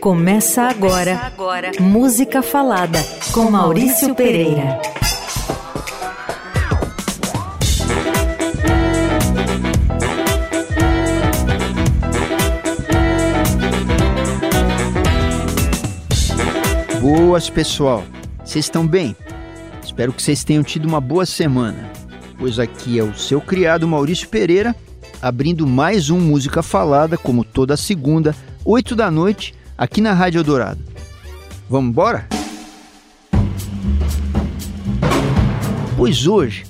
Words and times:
Começa 0.00 0.62
agora, 0.62 1.16
Começa 1.16 1.26
agora. 1.26 1.70
Música 1.80 2.42
Falada 2.42 2.98
com 3.32 3.50
Maurício 3.50 4.14
Pereira. 4.14 4.80
Boas, 17.00 17.48
pessoal. 17.48 18.04
Vocês 18.44 18.64
estão 18.66 18.86
bem? 18.86 19.16
Espero 19.82 20.12
que 20.12 20.22
vocês 20.22 20.44
tenham 20.44 20.62
tido 20.62 20.86
uma 20.86 21.00
boa 21.00 21.24
semana. 21.24 21.90
Pois 22.38 22.58
aqui 22.58 22.98
é 22.98 23.02
o 23.02 23.14
seu 23.14 23.40
criado 23.40 23.88
Maurício 23.88 24.28
Pereira, 24.28 24.76
abrindo 25.20 25.66
mais 25.66 26.10
um 26.10 26.20
Música 26.20 26.62
Falada, 26.62 27.16
como 27.16 27.44
toda 27.44 27.76
segunda, 27.76 28.34
8 28.70 28.94
da 28.94 29.10
noite, 29.10 29.54
aqui 29.78 29.98
na 29.98 30.12
Rádio 30.12 30.40
Eldorado. 30.40 30.78
Vamos 31.70 31.88
embora? 31.88 32.28
Pois 35.96 36.26
hoje, 36.26 36.66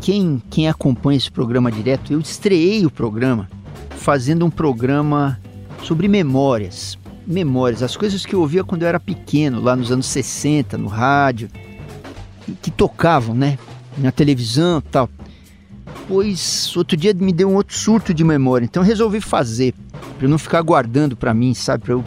quem, 0.00 0.42
quem 0.50 0.68
acompanha 0.68 1.16
esse 1.16 1.30
programa 1.30 1.70
direto, 1.70 2.12
eu 2.12 2.18
estreiei 2.18 2.84
o 2.84 2.90
programa 2.90 3.48
fazendo 3.90 4.44
um 4.44 4.50
programa 4.50 5.40
sobre 5.84 6.08
memórias. 6.08 6.98
Memórias, 7.24 7.84
as 7.84 7.96
coisas 7.96 8.26
que 8.26 8.34
eu 8.34 8.40
ouvia 8.40 8.64
quando 8.64 8.82
eu 8.82 8.88
era 8.88 8.98
pequeno, 8.98 9.60
lá 9.60 9.76
nos 9.76 9.92
anos 9.92 10.06
60, 10.06 10.76
no 10.76 10.88
rádio, 10.88 11.48
que 12.60 12.68
tocavam, 12.72 13.32
né? 13.32 13.60
Na 13.96 14.10
televisão 14.10 14.80
tal. 14.80 15.08
Pois 16.08 16.76
outro 16.76 16.96
dia 16.96 17.14
me 17.14 17.32
deu 17.32 17.48
um 17.48 17.54
outro 17.54 17.76
surto 17.76 18.12
de 18.12 18.24
memória, 18.24 18.64
então 18.64 18.82
resolvi 18.82 19.20
fazer 19.20 19.74
para 20.18 20.28
não 20.28 20.38
ficar 20.38 20.60
guardando 20.62 21.16
para 21.16 21.32
mim, 21.32 21.54
sabe? 21.54 21.84
Para 21.84 21.94
eu, 21.94 22.04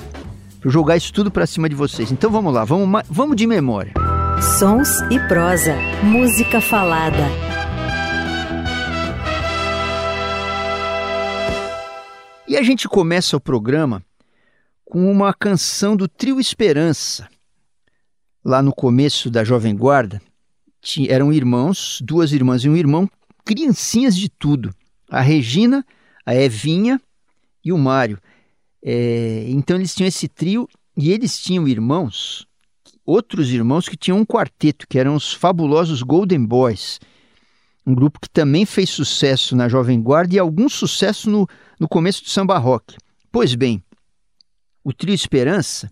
eu, 0.64 0.72
jogar 0.72 0.98
isso 0.98 1.14
tudo 1.14 1.32
para 1.32 1.46
cima 1.46 1.70
de 1.70 1.76
vocês. 1.76 2.12
Então 2.12 2.30
vamos 2.30 2.54
lá, 2.54 2.66
vamos, 2.66 3.04
vamos 3.10 3.36
de 3.36 3.48
memória. 3.48 3.94
Sons 4.60 5.00
e 5.10 5.20
prosa, 5.28 5.76
música 6.04 6.60
falada. 6.62 7.24
E 12.48 12.58
a 12.58 12.62
gente 12.62 12.88
começa 12.88 13.36
o 13.36 13.42
programa 13.42 14.04
com 14.84 15.12
uma 15.12 15.34
canção 15.34 15.96
do 15.96 16.08
Trio 16.08 16.40
Esperança. 16.40 17.28
Lá 18.44 18.62
no 18.62 18.72
começo 18.72 19.32
da 19.32 19.44
Jovem 19.44 19.76
Guarda, 19.76 20.22
eram 21.10 21.34
irmãos, 21.34 22.00
duas 22.04 22.32
irmãs 22.32 22.64
e 22.64 22.70
um 22.70 22.76
irmão, 22.76 23.10
criancinhas 23.46 24.18
de 24.18 24.28
tudo. 24.28 24.74
A 25.10 25.22
Regina, 25.22 25.86
a 26.26 26.36
Evinha 26.36 27.00
e 27.64 27.72
o 27.72 27.78
Mário. 27.78 28.20
É, 28.84 29.46
então 29.48 29.78
eles 29.78 29.94
tinham 29.94 30.08
esse 30.08 30.28
trio 30.28 30.68
e 30.98 31.12
eles 31.12 31.40
tinham 31.40 31.68
irmãos, 31.68 32.48
outros 33.06 33.52
irmãos 33.52 33.88
que 33.88 33.98
tinham 33.98 34.20
um 34.20 34.26
quarteto, 34.26 34.88
que 34.88 34.98
eram 34.98 35.16
os 35.16 35.34
fabulosos 35.34 36.02
Golden 36.02 36.44
Boys. 36.44 37.00
Um 37.86 37.94
grupo 37.94 38.20
que 38.20 38.30
também 38.30 38.66
fez 38.66 38.90
sucesso 38.90 39.56
na 39.56 39.70
Jovem 39.70 40.02
Guarda 40.02 40.36
e 40.36 40.40
algum 40.40 40.68
sucesso 40.68 41.30
no, 41.30 41.48
no 41.80 41.88
começo 41.88 42.24
do 42.24 42.30
samba 42.30 42.58
rock. 42.58 42.96
Pois 43.32 43.54
bem, 43.54 43.84
o 44.84 44.92
trio 44.92 45.14
Esperança, 45.14 45.92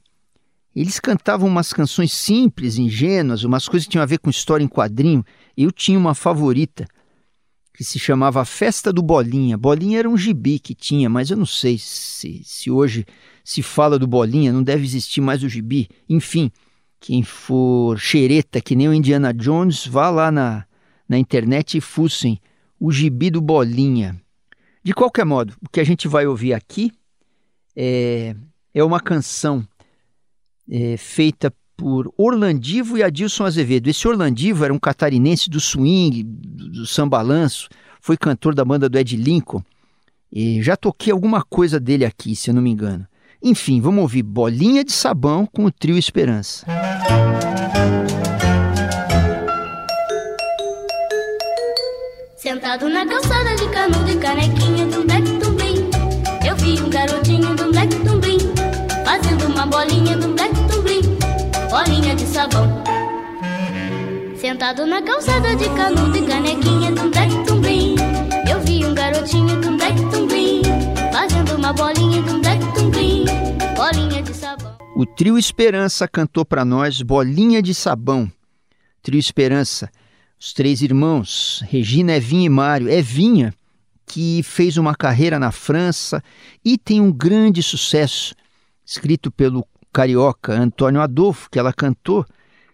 eles 0.76 1.00
cantavam 1.00 1.48
umas 1.48 1.72
canções 1.72 2.12
simples, 2.12 2.78
ingênuas, 2.78 3.44
umas 3.44 3.68
coisas 3.68 3.86
que 3.86 3.92
tinham 3.92 4.04
a 4.04 4.08
ver 4.08 4.18
com 4.18 4.30
história 4.30 4.64
em 4.64 4.68
quadrinho. 4.68 5.24
Eu 5.56 5.72
tinha 5.72 6.00
uma 6.00 6.16
favorita, 6.16 6.88
que 7.74 7.84
se 7.84 7.98
chamava 7.98 8.46
Festa 8.46 8.94
do 8.94 9.02
Bolinha. 9.02 9.58
Bolinha 9.58 10.00
era 10.00 10.10
um 10.10 10.18
gibi 10.18 10.60
que 10.60 10.76
tinha, 10.76 11.10
mas 11.10 11.32
eu 11.32 11.38
não 11.38 11.46
sei 11.46 11.78
se, 11.78 12.42
se 12.44 12.70
hoje 12.70 13.06
se 13.44 13.64
fala 13.64 13.98
do 13.98 14.08
Bolinha, 14.08 14.54
não 14.54 14.62
deve 14.62 14.86
existir 14.86 15.22
mais 15.22 15.44
o 15.44 15.50
gibi. 15.50 15.90
Enfim, 16.08 16.52
quem 17.00 17.24
for 17.24 17.98
xereta, 18.00 18.62
que 18.62 18.76
nem 18.76 18.88
o 18.88 18.94
Indiana 18.94 19.34
Jones, 19.34 19.88
vá 19.88 20.10
lá 20.10 20.32
na, 20.32 20.66
na 21.10 21.18
internet 21.18 21.78
e 21.78 21.82
fussem 21.82 22.40
o 22.80 22.92
gibi 22.92 23.32
do 23.32 23.42
Bolinha. 23.42 24.22
De 24.84 24.94
qualquer 24.94 25.26
modo, 25.26 25.54
o 25.62 25.70
que 25.70 25.80
a 25.80 25.84
gente 25.84 26.08
vai 26.08 26.28
ouvir 26.28 26.54
aqui 26.54 26.92
é, 27.76 28.36
é 28.74 28.84
uma 28.84 29.00
canção 29.00 29.68
é, 30.70 30.96
feita 30.98 31.54
por 31.84 32.14
Orlandivo 32.18 32.98
e 32.98 33.04
Adilson 33.04 33.44
Azevedo. 33.44 33.90
Esse 33.90 34.08
Orlandivo 34.08 34.64
era 34.64 34.74
um 34.74 34.80
catarinense 34.80 35.50
do 35.50 35.60
swing, 35.60 36.24
do, 36.24 36.70
do 36.70 36.88
sambalanço, 36.88 37.68
foi 38.00 38.16
cantor 38.16 38.56
da 38.56 38.64
banda 38.64 38.88
do 38.88 38.98
Ed 38.98 39.18
Lincoln. 39.18 39.62
E 40.32 40.64
já 40.64 40.78
toquei 40.78 41.12
alguma 41.12 41.44
coisa 41.44 41.82
dele 41.82 42.06
aqui, 42.06 42.38
se 42.38 42.50
eu 42.50 42.54
não 42.54 42.62
me 42.62 42.70
engano. 42.70 43.06
Enfim, 43.44 43.82
vamos 43.82 44.02
ouvir 44.02 44.24
Bolinha 44.24 44.82
de 44.86 44.94
Sabão 44.94 45.46
com 45.46 45.66
o 45.66 45.72
trio 45.72 45.98
Esperança. 45.98 46.66
Sentado 52.38 52.88
na 52.88 53.06
calçada 53.06 53.56
de 53.58 53.70
canudo 53.70 54.10
e 54.10 54.18
canequinha 54.18 54.88
bolinha 61.84 62.16
de 62.16 62.26
sabão. 62.26 62.82
Sentado 64.38 64.86
na 64.86 65.02
calçada 65.02 65.54
de 65.54 65.66
canudo 65.76 66.18
e 66.18 66.26
canequinha 66.26 66.92
um 66.92 67.44
tumbrim. 67.44 67.96
Eu 68.50 68.62
vi 68.62 68.86
um 68.86 68.94
garotinho 68.94 69.58
um 69.58 70.10
tumbrim, 70.10 70.62
fazendo 71.12 71.58
uma 71.58 71.74
bolinha 71.74 72.22
um 72.22 72.74
tumbrim, 72.74 73.26
bolinha 73.76 74.24
de 74.24 74.34
sabão. 74.34 74.78
O 74.96 75.06
Trio 75.06 75.38
Esperança 75.38 76.08
cantou 76.08 76.46
para 76.46 76.64
nós 76.64 77.02
Bolinha 77.02 77.62
de 77.62 77.74
Sabão. 77.74 78.32
Trio 79.02 79.20
Esperança, 79.20 79.92
os 80.40 80.54
três 80.54 80.82
irmãos, 80.82 81.62
Regina, 81.68 82.16
Evinha 82.16 82.46
e 82.46 82.50
Mário. 82.50 82.90
Evinha, 82.90 83.54
que 84.06 84.42
fez 84.44 84.78
uma 84.78 84.96
carreira 84.96 85.38
na 85.38 85.52
França 85.52 86.24
e 86.64 86.78
tem 86.78 87.02
um 87.02 87.12
grande 87.12 87.62
sucesso, 87.62 88.36
escrito 88.86 89.30
pelo 89.32 89.66
carioca 89.94 90.54
Antônio 90.54 91.00
Adolfo, 91.00 91.50
que 91.50 91.60
ela 91.60 91.72
cantou, 91.72 92.26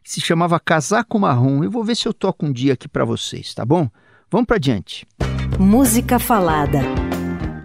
que 0.01 0.09
se 0.09 0.21
chamava 0.21 0.59
Casaco 0.59 1.19
Marrom. 1.19 1.63
Eu 1.63 1.69
vou 1.69 1.83
ver 1.83 1.95
se 1.95 2.07
eu 2.07 2.13
toco 2.13 2.45
um 2.45 2.53
dia 2.53 2.73
aqui 2.73 2.87
para 2.87 3.03
vocês, 3.03 3.53
tá 3.53 3.65
bom? 3.65 3.89
Vamos 4.31 4.47
para 4.47 4.57
diante. 4.57 5.05
Música 5.59 6.17
falada. 6.17 6.79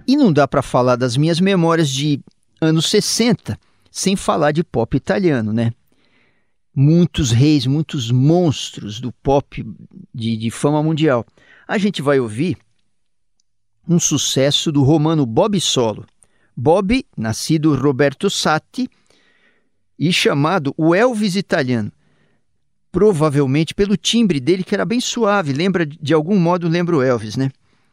E 0.06 0.16
não 0.16 0.32
dá 0.32 0.48
para 0.48 0.60
falar 0.60 0.96
das 0.96 1.16
minhas 1.16 1.38
memórias 1.38 1.88
de 1.88 2.20
anos 2.60 2.90
60 2.90 3.58
sem 3.90 4.16
falar 4.16 4.50
de 4.50 4.64
pop 4.64 4.96
italiano, 4.96 5.52
né? 5.52 5.72
Muitos 6.74 7.30
reis, 7.30 7.64
muitos 7.66 8.10
monstros 8.10 9.00
do 9.00 9.12
pop 9.12 9.64
de, 10.12 10.36
de 10.36 10.50
fama 10.50 10.82
mundial. 10.82 11.24
A 11.68 11.78
gente 11.78 12.02
vai 12.02 12.18
ouvir 12.18 12.58
um 13.88 14.00
sucesso 14.00 14.72
do 14.72 14.82
romano 14.82 15.24
Bob 15.24 15.60
Solo. 15.60 16.04
Bob, 16.56 17.06
nascido 17.16 17.74
Roberto 17.76 18.28
Satti, 18.28 18.88
e 19.98 20.12
chamado 20.12 20.74
o 20.76 20.94
Elvis 20.94 21.36
italiano. 21.36 21.92
Provavelmente 22.90 23.74
pelo 23.74 23.96
timbre 23.96 24.38
dele, 24.38 24.62
que 24.62 24.74
era 24.74 24.84
bem 24.84 25.00
suave, 25.00 25.52
lembra 25.52 25.84
de 25.84 26.14
algum 26.14 26.38
modo 26.38 26.68
lembra 26.68 26.96
o 26.96 27.02
Elvis, 27.02 27.36
né? 27.36 27.50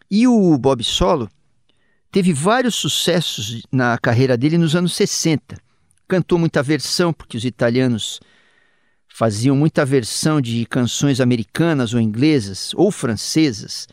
E 0.10 0.28
o 0.28 0.58
Bob 0.58 0.84
Solo 0.84 1.30
teve 2.12 2.34
vários 2.34 2.76
sucessos 2.76 3.64
na 3.72 3.98
carreira 3.98 4.38
dele 4.38 4.58
nos 4.58 4.76
anos 4.76 4.94
60. 4.96 5.58
Cantou 6.08 6.38
muita 6.38 6.62
versão, 6.62 7.14
porque 7.14 7.38
os 7.38 7.46
italianos 7.46 8.20
faziam 9.08 9.56
muita 9.56 9.86
versão 9.86 10.42
de 10.42 10.66
canções 10.66 11.22
americanas 11.22 11.94
ou 11.94 12.02
inglesas 12.02 12.74
ou 12.76 12.92
francesas. 12.92 13.88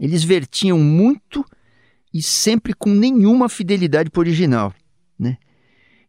Eles 0.00 0.24
vertiam 0.24 0.78
muito 0.78 1.44
e 2.12 2.22
sempre 2.22 2.72
com 2.72 2.90
nenhuma 2.90 3.48
fidelidade 3.48 4.10
para 4.10 4.20
o 4.20 4.22
original, 4.22 4.74
né? 5.18 5.36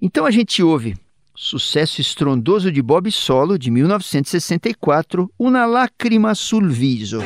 Então 0.01 0.25
a 0.25 0.31
gente 0.31 0.63
ouve 0.63 0.95
sucesso 1.41 2.01
estrondoso 2.01 2.69
de 2.69 2.81
Bob 2.81 3.09
Solo 3.09 3.57
de 3.57 3.71
1964, 3.71 5.31
Una 5.37 5.65
lacrima 5.65 6.35
sul 6.35 6.69
viso. 6.69 7.23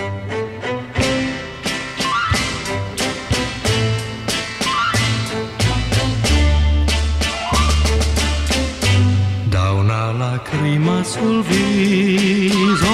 Da 9.45 9.71
una 9.71 10.11
lacrima 10.11 11.03
sul 11.03 11.41
viso 11.41 12.85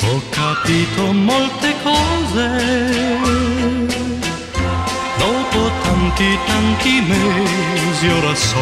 ho 0.00 0.22
capito 0.30 1.12
molte 1.12 1.74
cose 1.82 3.85
tanti, 6.16 6.38
tanti 6.46 7.02
mesi 7.02 8.08
ora 8.08 8.34
so 8.34 8.56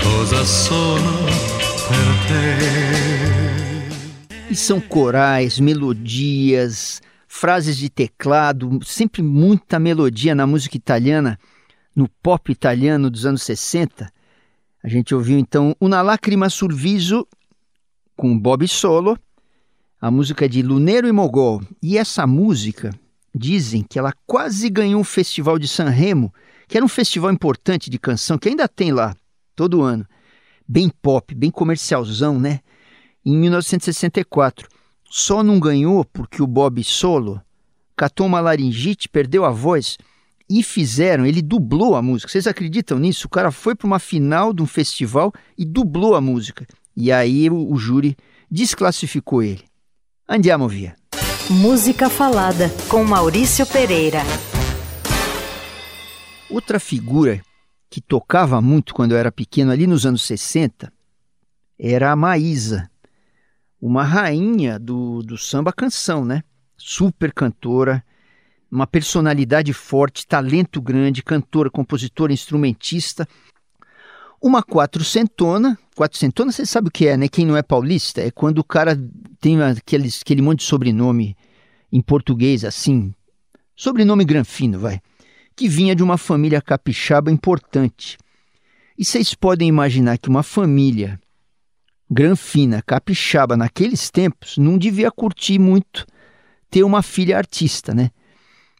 cosa 0.00 0.44
sono 0.44 1.26
per 1.88 2.08
te. 2.26 2.56
E 4.50 4.56
são 4.56 4.80
corais, 4.80 5.58
melodias, 5.60 7.02
frases 7.26 7.76
de 7.76 7.90
teclado, 7.90 8.78
sempre 8.84 9.22
muita 9.22 9.78
melodia 9.78 10.34
na 10.34 10.46
música 10.46 10.76
italiana 10.76 11.38
no 11.94 12.08
pop 12.22 12.50
italiano 12.50 13.10
dos 13.10 13.26
anos 13.26 13.42
60. 13.42 14.10
A 14.82 14.88
gente 14.88 15.14
ouviu 15.14 15.38
então 15.38 15.76
Una 15.80 16.02
Lacrima 16.02 16.48
sul 16.48 16.72
Viso 16.72 17.26
com 18.16 18.38
Bob 18.38 18.66
Solo, 18.68 19.18
a 20.00 20.10
música 20.10 20.48
de 20.48 20.62
Lunero 20.62 21.06
e 21.08 21.12
Mogol. 21.12 21.62
E 21.82 21.98
essa 21.98 22.26
música, 22.26 22.90
dizem 23.34 23.82
que 23.82 23.98
ela 23.98 24.12
quase 24.26 24.70
ganhou 24.70 25.00
um 25.00 25.04
festival 25.04 25.58
de 25.58 25.66
San 25.66 25.88
Remo, 25.88 26.32
que 26.68 26.76
era 26.76 26.84
um 26.84 26.88
festival 26.88 27.32
importante 27.32 27.90
de 27.90 27.98
canção, 27.98 28.38
que 28.38 28.48
ainda 28.48 28.68
tem 28.68 28.92
lá, 28.92 29.14
todo 29.56 29.82
ano. 29.82 30.06
Bem 30.66 30.88
pop, 30.88 31.34
bem 31.34 31.50
comercialzão, 31.50 32.38
né? 32.38 32.60
Em 33.24 33.36
1964. 33.36 34.68
Só 35.10 35.42
não 35.42 35.60
ganhou 35.60 36.04
porque 36.04 36.42
o 36.42 36.46
Bob 36.46 36.82
Solo 36.82 37.40
catou 37.96 38.26
uma 38.26 38.40
laringite, 38.40 39.08
perdeu 39.08 39.44
a 39.44 39.50
voz 39.50 39.98
e 40.48 40.62
fizeram, 40.62 41.24
ele 41.24 41.42
dublou 41.42 41.94
a 41.94 42.02
música. 42.02 42.30
Vocês 42.30 42.46
acreditam 42.46 42.98
nisso? 42.98 43.26
O 43.26 43.30
cara 43.30 43.50
foi 43.50 43.74
para 43.74 43.86
uma 43.86 43.98
final 43.98 44.52
de 44.52 44.62
um 44.62 44.66
festival 44.66 45.32
e 45.56 45.64
dublou 45.64 46.14
a 46.14 46.20
música. 46.20 46.66
E 46.96 47.10
aí 47.10 47.48
o, 47.48 47.72
o 47.72 47.76
júri 47.76 48.16
desclassificou 48.50 49.42
ele. 49.42 49.64
Andiamo 50.28 50.68
via. 50.68 50.96
Música 51.50 52.08
Falada 52.08 52.70
com 52.88 53.04
Maurício 53.04 53.66
Pereira. 53.66 54.20
Outra 56.48 56.80
figura 56.80 57.42
que 57.90 58.00
tocava 58.00 58.62
muito 58.62 58.94
quando 58.94 59.12
eu 59.12 59.18
era 59.18 59.30
pequeno, 59.30 59.70
ali 59.70 59.86
nos 59.86 60.06
anos 60.06 60.22
60, 60.22 60.90
era 61.78 62.10
a 62.10 62.16
Maísa, 62.16 62.90
uma 63.78 64.02
rainha 64.02 64.78
do, 64.78 65.22
do 65.22 65.36
samba 65.36 65.70
canção, 65.70 66.24
né? 66.24 66.42
Super 66.78 67.30
cantora, 67.30 68.02
uma 68.70 68.86
personalidade 68.86 69.74
forte, 69.74 70.26
talento 70.26 70.80
grande, 70.80 71.22
cantora, 71.22 71.68
compositora, 71.68 72.32
instrumentista. 72.32 73.28
Uma 74.40 74.62
quatrocentona, 74.62 75.78
quatrocentona 75.94 76.52
você 76.52 76.66
sabe 76.66 76.88
o 76.88 76.90
que 76.90 77.06
é, 77.06 77.16
né? 77.16 77.28
Quem 77.28 77.46
não 77.46 77.56
é 77.56 77.62
paulista 77.62 78.20
é 78.20 78.30
quando 78.30 78.58
o 78.58 78.64
cara 78.64 78.98
tem 79.40 79.60
aqueles, 79.62 80.20
aquele 80.20 80.42
monte 80.42 80.60
de 80.60 80.64
sobrenome 80.64 81.36
em 81.92 82.00
português 82.00 82.64
assim, 82.64 83.14
sobrenome 83.76 84.24
granfino, 84.24 84.78
vai, 84.78 85.00
que 85.54 85.68
vinha 85.68 85.94
de 85.94 86.02
uma 86.02 86.18
família 86.18 86.60
capixaba 86.60 87.30
importante. 87.30 88.18
E 88.98 89.04
vocês 89.04 89.34
podem 89.34 89.68
imaginar 89.68 90.18
que 90.18 90.28
uma 90.28 90.42
família 90.42 91.20
granfina, 92.10 92.82
capixaba, 92.82 93.56
naqueles 93.56 94.10
tempos, 94.10 94.56
não 94.58 94.78
devia 94.78 95.10
curtir 95.10 95.58
muito 95.58 96.06
ter 96.70 96.84
uma 96.84 97.02
filha 97.02 97.36
artista, 97.36 97.94
né? 97.94 98.10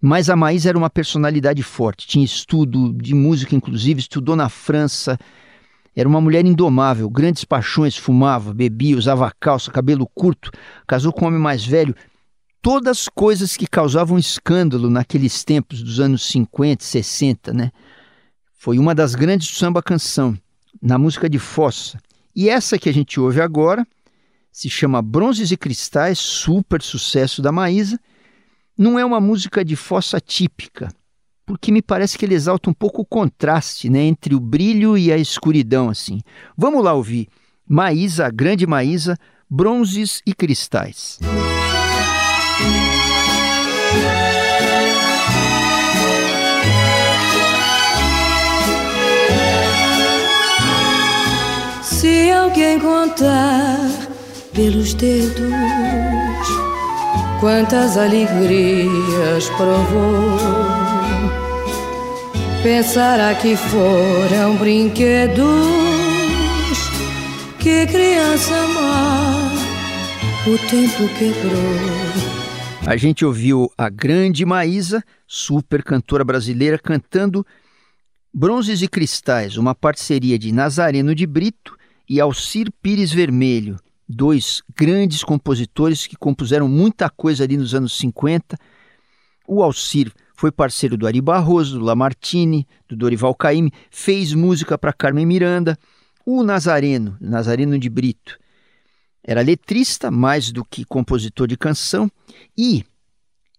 Mas 0.01 0.29
a 0.29 0.37
Maísa 0.37 0.69
era 0.69 0.79
uma 0.79 0.91
personalidade 0.91 1.63
forte, 1.63 2.07
tinha 2.07 2.25
estudo 2.25 2.93
de 2.93 3.15
música, 3.15 3.55
inclusive, 3.55 4.01
estudou 4.01 4.37
na 4.37 4.49
França. 4.49 5.19
Era 5.97 6.09
uma 6.09 6.21
mulher 6.21 6.45
indomável, 6.45 7.09
grandes 7.09 7.45
paixões, 7.45 7.97
fumava, 7.97 8.53
bebia, 8.53 8.97
usava 8.97 9.33
calça, 9.39 9.71
cabelo 9.71 10.07
curto, 10.15 10.51
casou 10.87 11.13
com 11.13 11.25
um 11.25 11.29
homem 11.29 11.41
mais 11.41 11.65
velho. 11.65 11.95
Todas 12.61 13.09
coisas 13.09 13.57
que 13.57 13.67
causavam 13.67 14.19
escândalo 14.19 14.91
naqueles 14.91 15.45
tempos 15.45 15.83
dos 15.83 16.01
anos 16.01 16.25
50, 16.27 16.83
60, 16.83 17.53
né? 17.53 17.71
Foi 18.55 18.79
uma 18.79 18.95
das 18.95 19.15
grandes 19.15 19.57
samba 19.57 19.83
canção, 19.83 20.37
na 20.81 20.99
música 20.99 21.29
de 21.29 21.39
fossa. 21.39 21.99
E 22.35 22.49
essa 22.49 22.79
que 22.79 22.89
a 22.89 22.93
gente 22.93 23.21
ouve 23.21 23.41
agora 23.41 23.87
se 24.51 24.71
chama 24.71 25.03
Bronzes 25.03 25.51
e 25.51 25.57
Cristais, 25.57 26.19
super 26.19 26.81
sucesso 26.81 27.43
da 27.43 27.53
Maísa 27.53 28.01
não 28.77 28.99
é 28.99 29.05
uma 29.05 29.21
música 29.21 29.65
de 29.65 29.77
fossa 29.77 30.21
típica, 30.21 30.93
porque 31.47 31.71
me 31.71 31.83
parece 31.83 32.17
que 32.17 32.25
ele 32.25 32.35
exalta 32.35 32.71
um 32.71 32.75
pouco 32.75 33.03
o 33.03 33.07
contraste 33.07 33.91
né, 33.91 34.01
entre 34.01 34.35
o 34.35 34.41
brilho 34.41 34.97
e 34.97 35.13
a 35.13 35.17
escuridão. 35.17 35.89
assim. 35.89 36.21
Vamos 36.57 36.83
lá 36.83 36.93
ouvir 36.95 37.29
Maísa, 37.69 38.27
a 38.27 38.31
grande 38.31 38.67
Maísa, 38.67 39.17
Bronzes 39.49 40.21
e 40.27 40.35
Cristais. 40.35 41.19
Se 51.83 52.31
alguém 52.31 52.79
contar 52.79 53.79
pelos 54.53 54.95
dedos 54.95 56.74
quantas 57.41 57.97
alegrias 57.97 59.49
provou. 59.57 60.39
Pensará 62.63 63.35
que 63.35 63.57
foram 63.57 64.57
brinquedos 64.57 65.45
que 67.59 67.87
criança 67.87 68.67
má 68.69 69.51
o 70.47 70.59
tempo 70.69 71.09
quebrou. 71.19 72.35
A 72.87 72.97
gente 72.99 73.25
ouviu 73.25 73.71
a 73.79 73.89
grande 73.89 74.45
Maísa, 74.45 75.03
super 75.27 75.83
cantora 75.83 76.23
brasileira, 76.23 76.79
cantando 76.79 77.47
Bronzes 78.33 78.83
e 78.83 78.89
Cristais, 78.89 79.57
uma 79.57 79.75
parceria 79.75 80.39
de 80.39 80.53
Nazareno 80.53 81.15
de 81.15 81.27
Brito 81.27 81.77
e 82.07 82.21
Alcir 82.21 82.71
Pires 82.83 83.11
Vermelho, 83.11 83.79
dois 84.09 84.63
grandes 84.77 85.25
compositores 85.25 86.07
que 86.07 86.17
compuseram 86.17 86.69
muita 86.69 87.09
coisa 87.09 87.45
ali 87.45 87.57
nos 87.57 87.75
anos 87.75 87.97
50. 87.99 88.57
O 89.47 89.63
Alcir 89.63 90.13
foi 90.35 90.51
parceiro 90.51 90.97
do 90.97 91.07
Ari 91.07 91.21
Barroso, 91.21 91.79
do 91.79 91.85
Lamartine, 91.85 92.67
do 92.89 92.97
Dorival 92.97 93.35
Caymmi, 93.35 93.73
fez 93.91 94.33
música 94.33 94.77
para 94.77 94.93
Carmen 94.93 95.27
Miranda. 95.27 95.79
O 96.27 96.43
Nazareno, 96.43 97.17
Nazareno 97.21 97.79
de 97.79 97.89
Brito, 97.89 98.39
era 99.23 99.41
letrista 99.41 100.11
mais 100.11 100.53
do 100.53 100.65
que 100.65 100.85
compositor 100.85 101.47
de 101.47 101.57
canção 101.57 102.11
e 102.57 102.85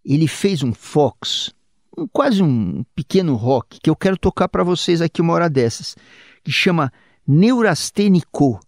ele 0.05 0.27
fez 0.27 0.61
um 0.61 0.73
fox, 0.73 1.51
um, 1.97 2.07
quase 2.07 2.43
um 2.43 2.83
pequeno 2.95 3.35
rock 3.35 3.79
que 3.81 3.89
eu 3.89 3.95
quero 3.95 4.17
tocar 4.17 4.47
para 4.47 4.63
vocês 4.63 5.01
aqui 5.01 5.21
uma 5.21 5.33
hora 5.33 5.49
dessas, 5.49 5.95
que 6.43 6.51
chama 6.51 6.91
Neurastênico 7.27 8.59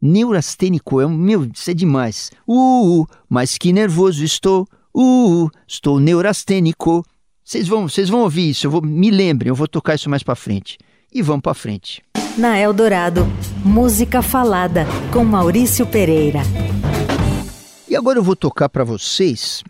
neurastênico, 0.00 1.00
é, 1.00 1.06
meu, 1.06 1.44
isso 1.44 1.70
é 1.70 1.74
demais. 1.74 2.30
Uh, 2.46 3.02
uh, 3.02 3.06
mas 3.28 3.56
que 3.58 3.72
nervoso 3.72 4.24
estou. 4.24 4.66
Uh, 4.94 5.44
uh 5.44 5.50
estou 5.66 6.00
neurastênico. 6.00 7.04
Vocês 7.44 7.68
vão, 7.68 7.88
vocês 7.88 8.08
vão 8.08 8.20
ouvir 8.20 8.50
isso, 8.50 8.66
eu 8.66 8.70
vou, 8.70 8.82
me 8.82 9.10
lembrem, 9.10 9.50
eu 9.50 9.54
vou 9.54 9.68
tocar 9.68 9.94
isso 9.94 10.10
mais 10.10 10.22
para 10.22 10.34
frente. 10.34 10.78
E 11.12 11.22
vamos 11.22 11.42
para 11.42 11.54
frente. 11.54 12.02
Na 12.36 12.58
Eldorado, 12.58 13.24
música 13.64 14.20
falada 14.20 14.84
com 15.12 15.24
Maurício 15.24 15.86
Pereira. 15.86 16.40
E 17.88 17.94
agora 17.94 18.18
eu 18.18 18.22
vou 18.22 18.34
tocar 18.34 18.68
para 18.68 18.82
vocês 18.82 19.62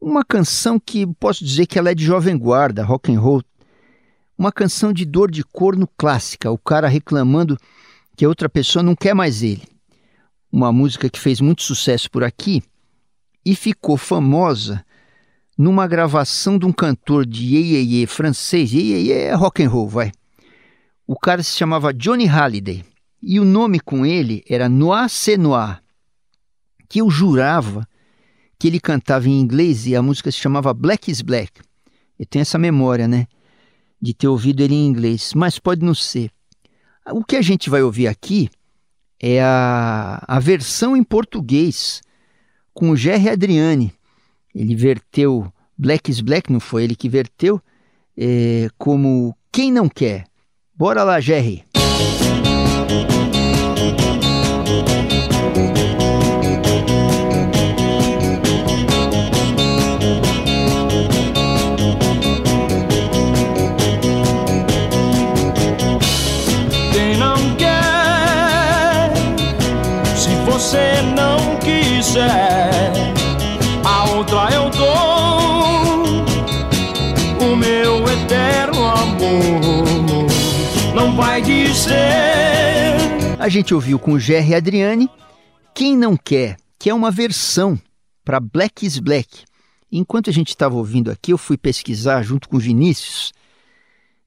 uma 0.00 0.24
canção 0.24 0.78
que 0.78 1.06
posso 1.18 1.44
dizer 1.44 1.66
que 1.66 1.78
ela 1.78 1.90
é 1.90 1.94
de 1.94 2.04
jovem 2.04 2.38
guarda, 2.38 2.84
rock 2.84 3.12
and 3.12 3.20
roll. 3.20 3.42
Uma 4.38 4.52
canção 4.52 4.92
de 4.92 5.04
dor 5.04 5.30
de 5.30 5.42
corno 5.42 5.88
clássica, 5.98 6.50
o 6.50 6.56
cara 6.56 6.86
reclamando 6.86 7.58
que 8.18 8.26
outra 8.26 8.48
pessoa 8.48 8.82
não 8.82 8.96
quer 8.96 9.14
mais 9.14 9.44
ele. 9.44 9.62
Uma 10.50 10.72
música 10.72 11.08
que 11.08 11.20
fez 11.20 11.40
muito 11.40 11.62
sucesso 11.62 12.10
por 12.10 12.24
aqui 12.24 12.60
e 13.46 13.54
ficou 13.54 13.96
famosa 13.96 14.84
numa 15.56 15.86
gravação 15.86 16.58
de 16.58 16.66
um 16.66 16.72
cantor 16.72 17.24
de 17.24 17.54
iê, 17.54 18.06
francês. 18.08 18.72
Iê, 18.72 19.12
é 19.12 19.34
rock 19.34 19.62
and 19.62 19.68
roll, 19.68 19.88
vai. 19.88 20.10
O 21.06 21.16
cara 21.16 21.44
se 21.44 21.56
chamava 21.56 21.94
Johnny 21.94 22.26
Halliday 22.26 22.84
e 23.22 23.38
o 23.38 23.44
nome 23.44 23.78
com 23.78 24.04
ele 24.04 24.42
era 24.50 24.68
Noir 24.68 25.08
C'est 25.08 25.40
Noir, 25.40 25.80
que 26.88 27.00
eu 27.00 27.08
jurava 27.08 27.86
que 28.58 28.66
ele 28.66 28.80
cantava 28.80 29.28
em 29.28 29.40
inglês 29.40 29.86
e 29.86 29.94
a 29.94 30.02
música 30.02 30.32
se 30.32 30.38
chamava 30.38 30.74
Black 30.74 31.08
is 31.08 31.22
Black. 31.22 31.60
Eu 32.18 32.26
tenho 32.26 32.42
essa 32.42 32.58
memória, 32.58 33.06
né? 33.06 33.28
De 34.02 34.12
ter 34.12 34.26
ouvido 34.26 34.60
ele 34.60 34.74
em 34.74 34.88
inglês, 34.88 35.34
mas 35.36 35.60
pode 35.60 35.84
não 35.84 35.94
ser. 35.94 36.32
O 37.12 37.24
que 37.24 37.36
a 37.36 37.42
gente 37.42 37.70
vai 37.70 37.82
ouvir 37.82 38.06
aqui 38.06 38.50
é 39.20 39.42
a, 39.42 40.22
a 40.26 40.38
versão 40.38 40.96
em 40.96 41.02
português 41.02 42.02
com 42.72 42.90
o 42.90 42.96
Jerry 42.96 43.28
Adriani. 43.28 43.92
Ele 44.54 44.74
verteu 44.74 45.52
Black 45.76 46.10
is 46.10 46.20
Black, 46.20 46.52
não 46.52 46.60
foi 46.60 46.84
ele 46.84 46.96
que 46.96 47.08
verteu, 47.08 47.60
é, 48.16 48.68
como 48.76 49.36
Quem 49.52 49.72
Não 49.72 49.88
Quer. 49.88 50.24
Bora 50.74 51.02
lá, 51.04 51.20
Jerry! 51.20 51.64
Quiser, 72.18 73.14
a 73.84 74.10
outra 74.10 74.48
eu 74.52 74.68
dou 74.70 76.24
o 77.46 77.56
meu 77.56 78.02
eterno 78.08 78.84
amor. 78.84 80.26
do 81.42 81.50
you 81.50 81.72
stare? 81.72 82.98
A 83.38 83.48
gente 83.48 83.72
ouviu 83.72 83.98
com 83.98 84.18
Jerry 84.18 84.54
Adriani 84.54 85.08
Quem 85.72 85.96
Não 85.96 86.16
Quer, 86.16 86.56
que 86.78 86.90
é 86.90 86.94
uma 86.94 87.10
versão 87.10 87.78
para 88.24 88.40
Black 88.40 88.84
is 88.84 88.98
Black. 88.98 89.44
Enquanto 89.90 90.28
a 90.28 90.32
gente 90.32 90.48
estava 90.48 90.74
ouvindo 90.74 91.10
aqui, 91.10 91.32
eu 91.32 91.38
fui 91.38 91.56
pesquisar 91.56 92.22
junto 92.22 92.48
com 92.48 92.56
o 92.56 92.60
Vinícius 92.60 93.32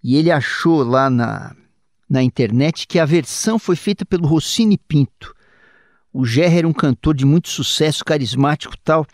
e 0.04 0.16
ele 0.16 0.32
achou 0.32 0.84
lá 0.84 1.10
na, 1.10 1.54
na 2.10 2.24
internet 2.24 2.88
que 2.88 2.98
a 2.98 3.06
versão 3.06 3.60
foi 3.60 3.76
feita 3.76 4.06
pelo 4.06 4.26
Rossini 4.26 4.78
Pinto. 4.78 5.36
O 6.14 6.26
Jerry 6.26 6.58
era 6.58 6.68
um 6.68 6.74
cantor 6.74 7.16
de 7.16 7.26
muito 7.26 7.50
sucesso, 7.50 8.04
carismático 8.04 8.76
tal, 8.84 9.06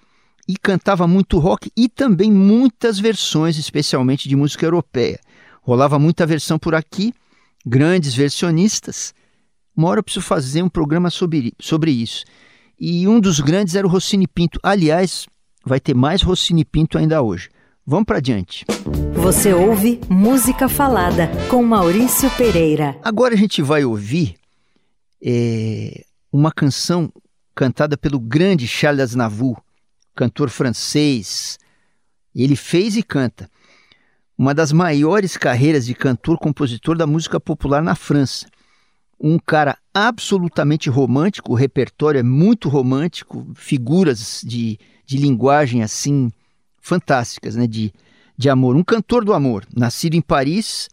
e 0.48 0.58
cantava 0.58 1.06
muito 1.08 1.38
rock 1.38 1.72
e 1.76 1.88
também 1.90 2.32
muitas 2.32 3.00
versões, 3.00 3.58
especialmente 3.58 4.28
de 4.28 4.36
música 4.36 4.66
europeia. 4.66 5.20
Rolava 5.62 6.00
muita 6.00 6.26
versão 6.26 6.58
por 6.58 6.74
aqui, 6.74 7.14
grandes 7.66 8.16
versionistas. 8.16 9.14
Uma 9.76 9.90
hora 9.90 10.00
eu 10.00 10.04
preciso 10.04 10.26
fazer 10.26 10.64
um 10.64 10.70
programa 10.70 11.10
sobre, 11.10 11.54
sobre 11.60 11.92
isso. 11.92 12.24
E 12.80 13.08
um 13.08 13.20
dos 13.20 13.40
grandes 13.40 13.76
era 13.76 13.86
o 13.86 13.90
Rossini 13.90 14.28
Pinto. 14.28 14.60
Aliás, 14.64 15.28
vai 15.66 15.80
ter 15.80 15.94
mais 15.94 16.22
Rossini 16.22 16.64
Pinto 16.64 16.98
ainda 16.98 17.22
hoje. 17.22 17.50
Vamos 17.86 18.06
para 18.06 18.20
diante. 18.20 18.66
Você 19.14 19.54
ouve 19.54 20.00
Música 20.10 20.68
Falada 20.68 21.30
com 21.50 21.64
Maurício 21.64 22.30
Pereira. 22.32 22.98
Agora 23.04 23.34
a 23.34 23.38
gente 23.38 23.62
vai 23.62 23.84
ouvir 23.84 24.36
é, 25.24 26.04
uma 26.32 26.52
canção 26.52 27.12
cantada 27.56 27.98
pelo 27.98 28.20
grande 28.20 28.68
Charles 28.68 29.02
Aznavour, 29.02 29.62
cantor 30.16 30.50
francês. 30.50 31.58
Ele 32.36 32.56
fez 32.56 32.96
e 32.96 33.04
canta 33.04 33.50
uma 34.38 34.54
das 34.54 34.72
maiores 34.72 35.36
carreiras 35.36 35.86
de 35.86 35.96
cantor-compositor 35.96 36.96
da 36.96 37.08
música 37.08 37.40
popular 37.40 37.82
na 37.82 37.96
França. 37.96 38.48
Um 39.20 39.40
cara 39.40 39.76
absolutamente 39.92 40.90
romântico, 40.90 41.54
o 41.54 41.56
repertório 41.56 42.20
é 42.20 42.24
muito 42.24 42.70
romântico, 42.70 43.52
figuras 43.56 44.42
de, 44.46 44.78
de 45.06 45.18
linguagem 45.18 45.82
assim 45.82 46.32
fantásticas, 46.80 47.56
né, 47.56 47.66
de, 47.66 47.92
de 48.38 48.48
amor. 48.48 48.76
Um 48.76 48.84
cantor 48.84 49.26
do 49.26 49.34
amor, 49.34 49.66
nascido 49.76 50.14
em 50.14 50.22
Paris, 50.22 50.88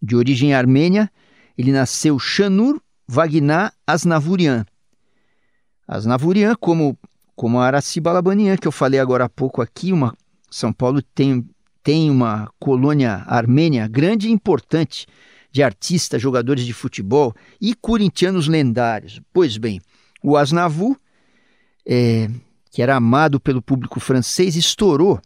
de 0.00 0.14
origem 0.14 0.54
armênia, 0.54 1.10
ele 1.58 1.72
nasceu 1.72 2.16
Chanur 2.18 2.80
Wagner 3.08 3.72
Aznavourian. 3.84 4.64
Aznavourian, 5.86 6.54
como, 6.56 6.98
como 7.36 7.60
a 7.60 7.66
Araci 7.66 8.00
Balabanian, 8.00 8.56
que 8.56 8.68
eu 8.68 8.72
falei 8.72 8.98
agora 8.98 9.24
há 9.24 9.28
pouco 9.28 9.60
aqui, 9.60 9.92
uma, 9.92 10.16
São 10.50 10.72
Paulo 10.72 11.02
tem 11.02 11.46
tem 11.84 12.10
uma 12.10 12.50
colônia 12.58 13.22
armênia 13.26 13.86
grande 13.86 14.26
e 14.26 14.32
importante 14.32 15.06
de 15.52 15.62
artistas, 15.62 16.20
jogadores 16.20 16.64
de 16.64 16.72
futebol 16.72 17.34
e 17.60 17.74
corintianos 17.74 18.48
lendários. 18.48 19.20
Pois 19.34 19.58
bem, 19.58 19.82
o 20.22 20.34
Asnavu, 20.34 20.96
é, 21.86 22.30
que 22.70 22.80
era 22.80 22.96
amado 22.96 23.38
pelo 23.38 23.60
público 23.60 24.00
francês, 24.00 24.56
estourou 24.56 25.20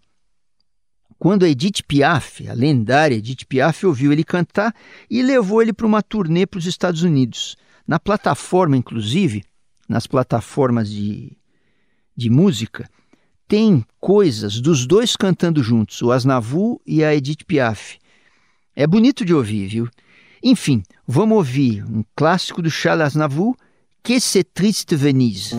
quando 1.19 1.45
a 1.45 1.49
Edith 1.49 1.83
Piaf, 1.87 2.49
a 2.49 2.53
lendária 2.53 3.17
Edith 3.17 3.45
Piaf, 3.49 3.87
ouviu 3.87 4.13
ele 4.13 4.23
cantar 4.23 4.75
e 5.11 5.23
levou 5.23 5.63
ele 5.63 5.73
para 5.73 5.87
uma 5.87 6.03
turnê 6.03 6.47
para 6.47 6.59
os 6.59 6.67
Estados 6.67 7.03
Unidos. 7.03 7.57
Na 7.87 7.99
plataforma, 7.99 8.77
inclusive, 8.77 9.45
nas 9.89 10.07
plataformas 10.07 10.91
de, 10.91 11.37
de 12.17 12.29
música, 12.29 12.89
tem 13.47 13.85
coisas 13.99 14.61
dos 14.61 14.87
dois 14.87 15.17
cantando 15.17 15.63
juntos, 15.63 16.03
o 16.03 16.13
Asnavu 16.13 16.81
e 16.87 17.03
a 17.03 17.15
Edith 17.15 17.45
Piaf. 17.47 17.99
É 18.77 18.87
bonito 18.87 19.25
de 19.25 19.33
ouvir, 19.33 19.67
viu? 19.69 19.89
Enfim, 20.43 20.83
vamos 21.07 21.39
ouvir 21.39 21.85
um 21.85 22.05
clássico 22.15 22.61
do 22.61 22.71
Charles 22.71 23.07
Aznavour, 23.07 23.57
Que 24.03 24.21
c'est 24.21 24.45
triste 24.45 24.95
Venise. 24.95 25.57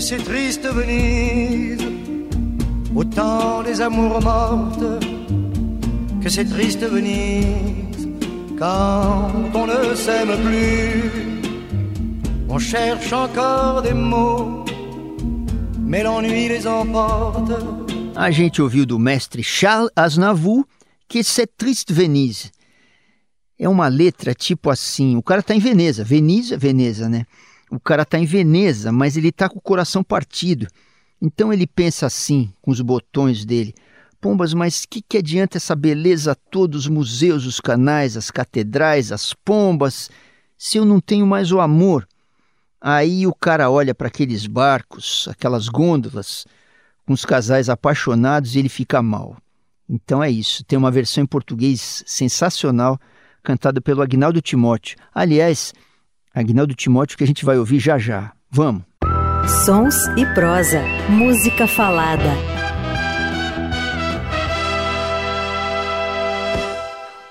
Que 0.00 0.06
c'est 0.06 0.24
triste 0.24 0.66
Venise 0.66 1.86
au 2.96 3.04
temps 3.04 3.62
des 3.62 3.82
amours 3.82 4.22
mortes, 4.22 5.04
que 6.22 6.30
c'est 6.30 6.46
triste 6.46 6.82
Venise 6.88 8.08
quand 8.58 9.30
on 9.52 9.66
ne 9.66 9.94
s'aime 9.94 10.42
plus. 10.42 11.42
On 12.48 12.58
cherche 12.58 13.12
encore 13.12 13.82
des 13.82 13.92
mots, 13.92 14.64
mais 15.78 16.02
l'ennui 16.02 16.48
les 16.48 16.66
emporte. 16.66 17.52
A 18.16 18.30
gente 18.30 18.62
ouviu 18.62 18.86
do 18.86 18.98
mestre 18.98 19.42
Charles 19.42 19.90
Aznavour 19.94 20.64
que 21.10 21.22
c'est 21.22 21.58
triste 21.58 21.92
Venise. 21.92 22.50
É 23.58 23.68
uma 23.68 23.88
letra 23.88 24.32
tipo 24.32 24.70
assim, 24.70 25.14
o 25.16 25.22
cara 25.22 25.42
tá 25.42 25.54
em 25.54 25.60
Veneza, 25.60 26.02
Veneza, 26.02 26.56
Veneza, 26.56 27.06
né? 27.06 27.26
O 27.70 27.78
cara 27.78 28.04
tá 28.04 28.18
em 28.18 28.24
Veneza, 28.24 28.90
mas 28.90 29.16
ele 29.16 29.30
tá 29.30 29.48
com 29.48 29.58
o 29.58 29.62
coração 29.62 30.02
partido. 30.02 30.66
Então 31.22 31.52
ele 31.52 31.66
pensa 31.66 32.06
assim, 32.06 32.52
com 32.60 32.70
os 32.70 32.80
botões 32.80 33.44
dele: 33.44 33.74
Pombas, 34.20 34.52
mas 34.52 34.84
que, 34.84 35.00
que 35.00 35.18
adianta 35.18 35.56
essa 35.56 35.76
beleza 35.76 36.34
toda, 36.34 36.76
os 36.76 36.86
museus, 36.86 37.46
os 37.46 37.60
canais, 37.60 38.16
as 38.16 38.30
catedrais, 38.30 39.12
as 39.12 39.32
pombas, 39.32 40.10
se 40.58 40.78
eu 40.78 40.84
não 40.84 41.00
tenho 41.00 41.26
mais 41.26 41.52
o 41.52 41.60
amor? 41.60 42.06
Aí 42.80 43.26
o 43.26 43.34
cara 43.34 43.70
olha 43.70 43.94
para 43.94 44.08
aqueles 44.08 44.46
barcos, 44.46 45.28
aquelas 45.30 45.68
gôndolas, 45.68 46.46
com 47.06 47.12
os 47.12 47.24
casais 47.24 47.68
apaixonados 47.68 48.54
e 48.54 48.58
ele 48.58 48.68
fica 48.68 49.02
mal. 49.02 49.36
Então 49.88 50.22
é 50.22 50.30
isso. 50.30 50.64
Tem 50.64 50.78
uma 50.78 50.90
versão 50.90 51.24
em 51.24 51.26
português 51.26 52.02
sensacional, 52.06 52.98
cantada 53.42 53.80
pelo 53.80 54.02
Agnaldo 54.02 54.40
Timóteo. 54.40 54.96
Aliás, 55.14 55.74
Agnaldo 56.34 56.74
Timóteo 56.74 57.18
que 57.18 57.24
a 57.24 57.26
gente 57.26 57.44
vai 57.44 57.58
ouvir 57.58 57.78
já 57.78 57.98
já. 57.98 58.32
Vamos! 58.50 58.82
Sons 59.64 60.06
e 60.16 60.24
prosa. 60.34 60.80
Música 61.08 61.66
falada. 61.66 62.30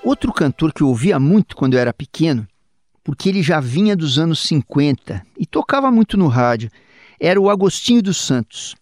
Outro 0.04 0.32
cantor 0.32 0.72
que 0.72 0.82
eu 0.82 0.88
ouvia 0.88 1.18
muito 1.18 1.56
quando 1.56 1.74
eu 1.74 1.80
era 1.80 1.92
pequeno, 1.92 2.46
porque 3.02 3.28
ele 3.28 3.42
já 3.42 3.60
vinha 3.60 3.96
dos 3.96 4.18
anos 4.18 4.40
50 4.40 5.24
e 5.38 5.46
tocava 5.46 5.90
muito 5.90 6.16
no 6.16 6.26
rádio, 6.26 6.70
era 7.18 7.40
o 7.40 7.48
Agostinho 7.48 8.02
dos 8.02 8.16
Santos. 8.16 8.74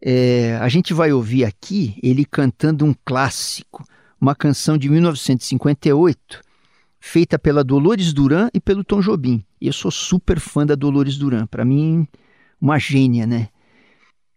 É, 0.00 0.56
a 0.60 0.68
gente 0.68 0.94
vai 0.94 1.12
ouvir 1.12 1.44
aqui 1.44 1.98
ele 2.02 2.24
cantando 2.24 2.84
um 2.84 2.94
clássico, 3.04 3.84
uma 4.20 4.34
canção 4.34 4.78
de 4.78 4.88
1958, 4.88 6.40
feita 7.00 7.38
pela 7.38 7.64
Dolores 7.64 8.12
Duran 8.12 8.48
e 8.52 8.60
pelo 8.60 8.84
Tom 8.84 9.00
Jobim. 9.00 9.44
Eu 9.60 9.72
sou 9.72 9.90
super 9.90 10.40
fã 10.40 10.66
da 10.66 10.74
Dolores 10.74 11.16
Duran. 11.16 11.46
Para 11.46 11.64
mim, 11.64 12.06
uma 12.60 12.78
gênia, 12.78 13.26
né? 13.26 13.48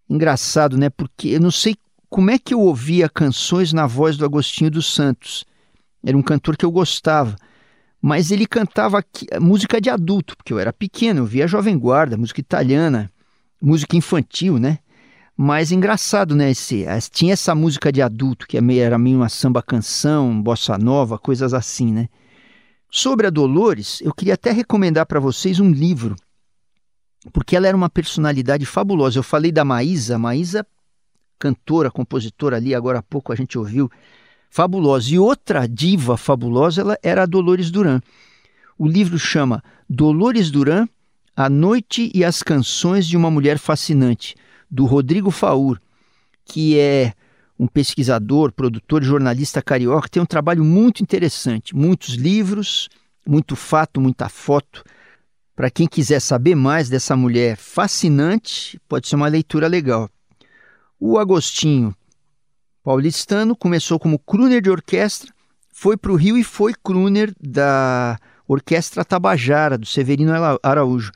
Engraçado, 0.09 0.77
né? 0.77 0.89
Porque 0.89 1.29
eu 1.29 1.39
não 1.39 1.51
sei 1.51 1.75
como 2.09 2.29
é 2.29 2.37
que 2.37 2.53
eu 2.53 2.59
ouvia 2.59 3.07
canções 3.07 3.71
na 3.71 3.87
voz 3.87 4.17
do 4.17 4.25
Agostinho 4.25 4.69
dos 4.69 4.93
Santos. 4.93 5.45
Era 6.03 6.17
um 6.17 6.21
cantor 6.21 6.57
que 6.57 6.65
eu 6.65 6.71
gostava. 6.71 7.35
Mas 8.01 8.31
ele 8.31 8.47
cantava 8.47 8.97
aqui, 8.97 9.27
música 9.39 9.79
de 9.79 9.89
adulto, 9.89 10.35
porque 10.35 10.51
eu 10.51 10.57
era 10.57 10.73
pequeno, 10.73 11.19
eu 11.19 11.25
via 11.25 11.47
Jovem 11.47 11.77
Guarda, 11.77 12.17
música 12.17 12.39
italiana, 12.39 13.11
música 13.61 13.95
infantil, 13.95 14.57
né? 14.57 14.79
Mas 15.37 15.71
engraçado, 15.71 16.35
né? 16.35 16.49
Esse, 16.49 16.85
tinha 17.11 17.33
essa 17.33 17.53
música 17.53 17.91
de 17.91 18.01
adulto, 18.01 18.47
que 18.47 18.57
é 18.57 18.77
era 18.77 18.97
meio 18.97 19.17
uma 19.17 19.29
samba 19.29 19.61
canção, 19.61 20.41
bossa 20.41 20.79
nova, 20.79 21.19
coisas 21.19 21.53
assim, 21.53 21.91
né? 21.91 22.09
Sobre 22.91 23.25
a 23.25 23.29
Dolores, 23.29 24.01
eu 24.01 24.13
queria 24.13 24.33
até 24.33 24.51
recomendar 24.51 25.05
para 25.05 25.19
vocês 25.19 25.62
um 25.62 25.71
livro 25.71 26.15
porque 27.31 27.55
ela 27.55 27.67
era 27.67 27.77
uma 27.77 27.89
personalidade 27.89 28.65
fabulosa. 28.65 29.19
Eu 29.19 29.24
falei 29.24 29.51
da 29.51 29.63
Maísa, 29.63 30.17
Maísa, 30.17 30.65
cantora, 31.38 31.91
compositora 31.91 32.57
ali, 32.57 32.74
agora 32.74 33.00
há 33.00 33.03
pouco 33.03 33.31
a 33.31 33.36
gente 33.36 33.57
ouviu, 33.57 33.91
fabulosa. 34.50 35.13
E 35.13 35.19
outra 35.19 35.67
diva 35.67 36.17
fabulosa 36.17 36.81
ela 36.81 36.98
era 37.03 37.24
a 37.24 37.25
Dolores 37.25 37.69
Duran. 37.69 38.01
O 38.77 38.88
livro 38.88 39.19
chama 39.19 39.63
Dolores 39.89 40.50
Duran, 40.50 40.88
A 41.36 41.50
Noite 41.50 42.12
e 42.13 42.24
as 42.24 42.41
Canções 42.41 43.07
de 43.07 43.15
uma 43.15 43.29
Mulher 43.29 43.60
Fascinante, 43.60 44.36
do 44.69 44.86
Rodrigo 44.86 45.29
Faur, 45.29 45.79
que 46.43 46.79
é 46.79 47.13
um 47.61 47.67
pesquisador, 47.67 48.51
produtor, 48.51 49.03
jornalista 49.03 49.61
carioca, 49.61 50.09
tem 50.09 50.19
um 50.19 50.25
trabalho 50.25 50.65
muito 50.65 51.03
interessante, 51.03 51.75
muitos 51.75 52.15
livros, 52.15 52.89
muito 53.23 53.55
fato, 53.55 54.01
muita 54.01 54.27
foto 54.27 54.83
para 55.55 55.69
quem 55.69 55.85
quiser 55.87 56.19
saber 56.19 56.55
mais 56.55 56.89
dessa 56.89 57.15
mulher 57.15 57.55
fascinante, 57.55 58.81
pode 58.89 59.07
ser 59.07 59.15
uma 59.15 59.27
leitura 59.27 59.67
legal. 59.67 60.09
O 60.99 61.19
Agostinho 61.19 61.95
Paulistano 62.83 63.55
começou 63.55 63.99
como 63.99 64.17
crooner 64.17 64.59
de 64.59 64.71
orquestra, 64.71 65.31
foi 65.71 65.95
para 65.95 66.11
o 66.11 66.15
Rio 66.15 66.35
e 66.35 66.43
foi 66.43 66.73
crooner 66.73 67.31
da 67.39 68.17
Orquestra 68.47 69.05
Tabajara, 69.05 69.77
do 69.77 69.85
Severino 69.85 70.31
Araújo. 70.63 71.11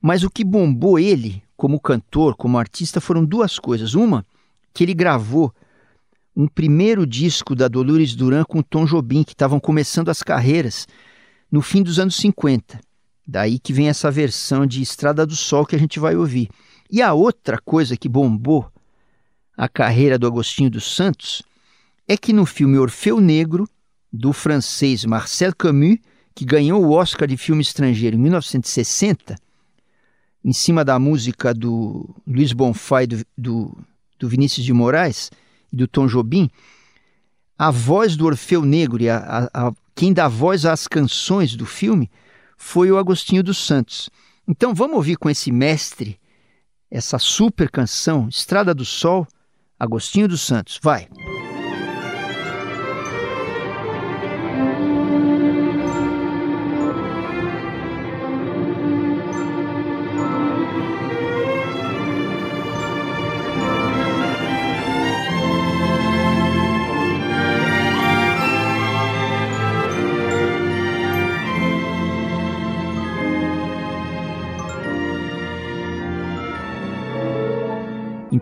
Mas 0.00 0.22
o 0.22 0.30
que 0.30 0.44
bombou 0.44 0.96
ele, 0.96 1.42
como 1.56 1.80
cantor, 1.80 2.36
como 2.36 2.58
artista, 2.58 3.00
foram 3.00 3.24
duas 3.24 3.58
coisas. 3.58 3.94
Uma, 3.94 4.24
que 4.76 4.84
ele 4.84 4.92
gravou 4.92 5.54
um 6.36 6.46
primeiro 6.46 7.06
disco 7.06 7.54
da 7.54 7.66
Dolores 7.66 8.14
Duran 8.14 8.44
com 8.44 8.60
Tom 8.60 8.84
Jobim, 8.84 9.22
que 9.22 9.32
estavam 9.32 9.58
começando 9.58 10.10
as 10.10 10.22
carreiras 10.22 10.86
no 11.50 11.62
fim 11.62 11.82
dos 11.82 11.98
anos 11.98 12.14
50. 12.16 12.78
Daí 13.26 13.58
que 13.58 13.72
vem 13.72 13.88
essa 13.88 14.10
versão 14.10 14.66
de 14.66 14.82
Estrada 14.82 15.24
do 15.24 15.34
Sol 15.34 15.64
que 15.64 15.74
a 15.74 15.78
gente 15.78 15.98
vai 15.98 16.14
ouvir. 16.14 16.50
E 16.90 17.00
a 17.00 17.14
outra 17.14 17.58
coisa 17.58 17.96
que 17.96 18.06
bombou 18.06 18.70
a 19.56 19.66
carreira 19.66 20.18
do 20.18 20.26
Agostinho 20.26 20.68
dos 20.68 20.94
Santos 20.94 21.42
é 22.06 22.14
que 22.14 22.34
no 22.34 22.44
filme 22.44 22.76
Orfeu 22.76 23.18
Negro, 23.18 23.66
do 24.12 24.30
francês 24.34 25.06
Marcel 25.06 25.54
Camus, 25.56 25.96
que 26.34 26.44
ganhou 26.44 26.84
o 26.84 26.92
Oscar 26.92 27.26
de 27.26 27.38
filme 27.38 27.62
estrangeiro 27.62 28.14
em 28.14 28.20
1960, 28.20 29.36
em 30.44 30.52
cima 30.52 30.84
da 30.84 30.98
música 30.98 31.54
do 31.54 32.14
Luiz 32.26 32.52
Bonfá 32.52 33.04
e 33.04 33.06
do, 33.06 33.26
do, 33.38 33.78
do 34.18 34.28
Vinícius 34.28 34.64
de 34.64 34.72
Moraes 34.72 35.30
e 35.72 35.76
do 35.76 35.86
Tom 35.86 36.06
Jobim, 36.06 36.50
a 37.58 37.70
voz 37.70 38.16
do 38.16 38.26
Orfeu 38.26 38.62
Negro 38.62 39.02
e 39.02 39.08
a, 39.08 39.48
a, 39.52 39.68
a, 39.68 39.72
quem 39.94 40.12
dá 40.12 40.28
voz 40.28 40.66
às 40.66 40.86
canções 40.86 41.56
do 41.56 41.64
filme 41.64 42.10
foi 42.56 42.90
o 42.90 42.98
Agostinho 42.98 43.42
dos 43.42 43.58
Santos. 43.58 44.10
Então 44.46 44.74
vamos 44.74 44.96
ouvir 44.96 45.16
com 45.16 45.28
esse 45.28 45.50
mestre 45.50 46.18
essa 46.90 47.18
super 47.18 47.70
canção, 47.70 48.28
Estrada 48.28 48.74
do 48.74 48.84
Sol, 48.84 49.26
Agostinho 49.78 50.28
dos 50.28 50.40
Santos. 50.40 50.78
Vai! 50.82 51.08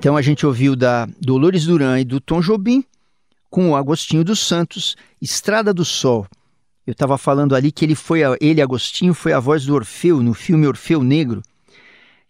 Então 0.04 0.18
a 0.18 0.20
gente 0.20 0.44
ouviu 0.44 0.76
da 0.76 1.08
Dolores 1.18 1.64
Duran 1.64 1.99
e 1.99 2.04
do 2.04 2.20
Tom 2.20 2.42
Jobim 2.42 2.84
com 3.49 3.70
o 3.70 3.75
Agostinho 3.75 4.23
dos 4.23 4.38
Santos, 4.38 4.96
Estrada 5.18 5.73
do 5.73 5.82
Sol. 5.82 6.26
Eu 6.87 6.92
estava 6.92 7.16
falando 7.16 7.54
ali 7.54 7.73
que 7.73 7.87
ele 7.87 7.94
foi, 7.94 8.20
ele 8.38 8.61
Agostinho 8.61 9.14
foi 9.14 9.32
a 9.32 9.40
voz 9.40 9.64
do 9.64 9.75
Orfeu 9.75 10.23
no 10.23 10.34
filme 10.34 10.66
Orfeu 10.66 11.02
Negro. 11.02 11.40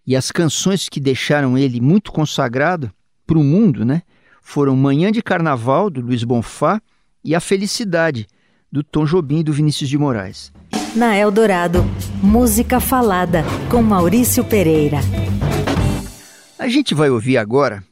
E 0.07 0.14
as 0.14 0.31
canções 0.31 0.88
que 0.88 1.00
deixaram 1.00 1.59
ele 1.59 1.81
muito 1.81 2.12
consagrado 2.12 2.93
para 3.26 3.38
o 3.38 3.43
mundo, 3.43 3.85
né, 3.85 4.02
foram 4.40 4.76
Manhã 4.76 5.11
de 5.11 5.21
Carnaval 5.21 5.90
do 5.90 6.00
Luiz 6.00 6.23
Bonfá 6.23 6.81
e 7.25 7.35
A 7.35 7.40
Felicidade 7.40 8.28
do 8.71 8.85
Tom 8.85 9.04
Jobim 9.04 9.40
e 9.40 9.43
do 9.43 9.52
Vinícius 9.52 9.90
de 9.90 9.99
Moraes. 9.99 10.52
Na 10.95 11.16
Eldorado, 11.16 11.85
música 12.23 12.78
falada 12.78 13.43
com 13.69 13.83
Maurício 13.83 14.45
Pereira. 14.45 15.00
A 16.64 16.68
gente 16.71 16.94
vai 16.94 17.11
ouvir 17.11 17.37
agora 17.37 17.85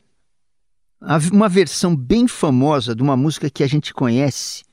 uma 1.31 1.47
versão 1.47 1.95
bem 1.95 2.27
famosa 2.27 2.95
de 2.95 3.03
uma 3.03 3.15
música 3.15 3.51
que 3.51 3.63
a 3.63 3.67
gente 3.67 3.93
conhece 3.93 4.65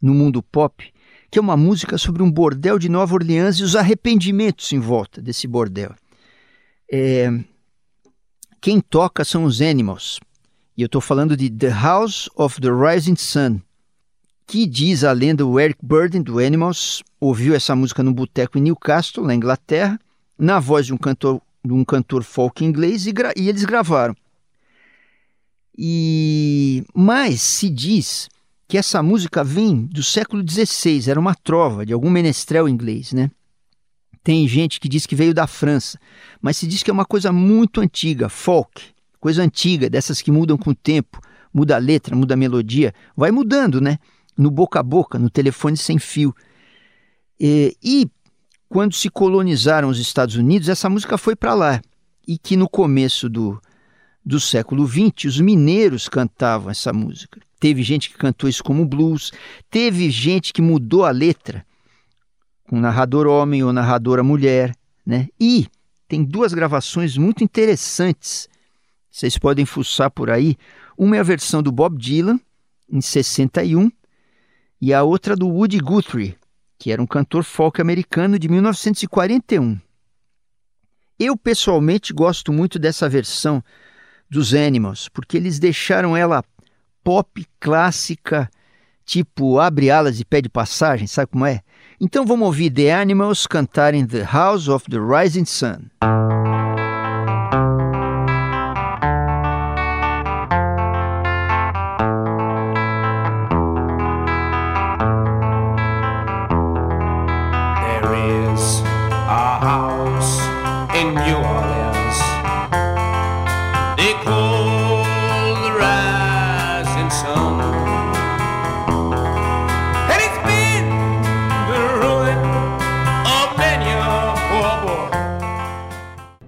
no 0.00 0.14
mundo 0.14 0.40
pop, 0.40 0.92
que 1.28 1.36
é 1.36 1.42
uma 1.42 1.56
música 1.56 1.98
sobre 1.98 2.22
um 2.22 2.30
bordel 2.30 2.78
de 2.78 2.88
Nova 2.88 3.14
Orleans 3.14 3.56
e 3.56 3.64
os 3.64 3.74
arrependimentos 3.74 4.72
em 4.72 4.78
volta 4.78 5.20
desse 5.20 5.48
bordel. 5.48 5.92
É... 6.88 7.28
Quem 8.60 8.80
toca 8.80 9.24
são 9.24 9.42
os 9.42 9.60
Animals, 9.60 10.20
e 10.76 10.82
eu 10.82 10.86
estou 10.86 11.00
falando 11.00 11.36
de 11.36 11.50
The 11.50 11.70
House 11.70 12.30
of 12.36 12.60
the 12.60 12.68
Rising 12.70 13.16
Sun, 13.16 13.60
que 14.46 14.66
diz 14.66 15.02
a 15.02 15.10
lenda 15.10 15.44
o 15.44 15.58
Eric 15.58 15.84
Burden 15.84 16.22
do 16.22 16.38
Animals 16.38 17.02
ouviu 17.18 17.56
essa 17.56 17.74
música 17.74 18.04
no 18.04 18.14
boteco 18.14 18.56
em 18.56 18.62
Newcastle, 18.62 19.26
na 19.26 19.34
Inglaterra, 19.34 19.98
na 20.38 20.60
voz 20.60 20.86
de 20.86 20.94
um 20.94 20.96
cantor 20.96 21.42
de 21.66 21.72
um 21.72 21.84
cantor 21.84 22.22
folk 22.22 22.64
inglês 22.64 23.06
e, 23.06 23.12
e 23.36 23.48
eles 23.48 23.64
gravaram. 23.64 24.14
E 25.76 26.84
mas 26.94 27.40
se 27.40 27.68
diz 27.68 28.28
que 28.68 28.78
essa 28.78 29.02
música 29.02 29.44
vem 29.44 29.86
do 29.86 30.02
século 30.02 30.42
XVI, 30.48 31.10
era 31.10 31.20
uma 31.20 31.34
trova 31.34 31.86
de 31.86 31.92
algum 31.92 32.10
menestrel 32.10 32.68
inglês, 32.68 33.12
né? 33.12 33.30
Tem 34.24 34.48
gente 34.48 34.80
que 34.80 34.88
diz 34.88 35.06
que 35.06 35.14
veio 35.14 35.32
da 35.32 35.46
França, 35.46 36.00
mas 36.42 36.56
se 36.56 36.66
diz 36.66 36.82
que 36.82 36.90
é 36.90 36.92
uma 36.92 37.04
coisa 37.04 37.30
muito 37.30 37.80
antiga, 37.80 38.28
folk, 38.28 38.82
coisa 39.20 39.42
antiga, 39.42 39.88
dessas 39.88 40.20
que 40.20 40.32
mudam 40.32 40.58
com 40.58 40.70
o 40.70 40.74
tempo, 40.74 41.20
muda 41.54 41.76
a 41.76 41.78
letra, 41.78 42.16
muda 42.16 42.34
a 42.34 42.36
melodia, 42.36 42.92
vai 43.16 43.30
mudando, 43.30 43.80
né? 43.80 43.98
No 44.36 44.50
boca 44.50 44.80
a 44.80 44.82
boca, 44.82 45.18
no 45.18 45.30
telefone 45.30 45.76
sem 45.76 45.98
fio. 45.98 46.34
E, 47.38 47.76
e 47.82 48.10
quando 48.68 48.94
se 48.94 49.08
colonizaram 49.08 49.88
os 49.88 49.98
Estados 49.98 50.36
Unidos, 50.36 50.68
essa 50.68 50.88
música 50.88 51.16
foi 51.16 51.36
para 51.36 51.54
lá. 51.54 51.82
E 52.26 52.36
que 52.36 52.56
no 52.56 52.68
começo 52.68 53.28
do, 53.28 53.60
do 54.24 54.40
século 54.40 54.86
XX, 54.86 55.26
os 55.26 55.40
mineiros 55.40 56.08
cantavam 56.08 56.70
essa 56.70 56.92
música. 56.92 57.40
Teve 57.60 57.82
gente 57.82 58.10
que 58.10 58.18
cantou 58.18 58.50
isso 58.50 58.62
como 58.62 58.84
blues, 58.84 59.32
teve 59.70 60.10
gente 60.10 60.52
que 60.52 60.60
mudou 60.60 61.04
a 61.04 61.10
letra, 61.10 61.64
com 62.68 62.80
narrador 62.80 63.26
homem 63.26 63.62
ou 63.62 63.72
narradora 63.72 64.22
mulher, 64.22 64.74
né? 65.06 65.28
E 65.40 65.66
tem 66.08 66.24
duas 66.24 66.52
gravações 66.52 67.16
muito 67.16 67.42
interessantes. 67.42 68.48
Vocês 69.10 69.38
podem 69.38 69.64
fuçar 69.64 70.10
por 70.10 70.28
aí. 70.28 70.56
Uma 70.98 71.16
é 71.16 71.20
a 71.20 71.22
versão 71.22 71.62
do 71.62 71.72
Bob 71.72 71.96
Dylan, 71.96 72.38
em 72.90 73.00
61, 73.00 73.90
e 74.80 74.92
a 74.92 75.02
outra 75.02 75.34
do 75.34 75.48
Woody 75.48 75.78
Guthrie, 75.78 76.36
que 76.78 76.92
era 76.92 77.02
um 77.02 77.06
cantor 77.06 77.44
folk 77.44 77.80
americano 77.80 78.38
de 78.38 78.48
1941. 78.48 79.78
Eu 81.18 81.36
pessoalmente 81.36 82.12
gosto 82.12 82.52
muito 82.52 82.78
dessa 82.78 83.08
versão 83.08 83.62
dos 84.28 84.52
Animals, 84.52 85.08
porque 85.08 85.36
eles 85.36 85.58
deixaram 85.58 86.16
ela 86.16 86.44
pop 87.02 87.46
clássica, 87.58 88.50
tipo 89.04 89.58
abre 89.58 89.90
alas 89.90 90.20
e 90.20 90.24
pede 90.24 90.48
passagem, 90.48 91.06
sabe 91.06 91.30
como 91.32 91.46
é? 91.46 91.62
Então 92.00 92.26
vamos 92.26 92.46
ouvir 92.46 92.70
The 92.70 92.92
Animals 92.92 93.46
cantarem 93.46 94.06
The 94.06 94.24
House 94.24 94.68
of 94.68 94.84
the 94.90 94.98
Rising 94.98 95.46
Sun. 95.46 95.88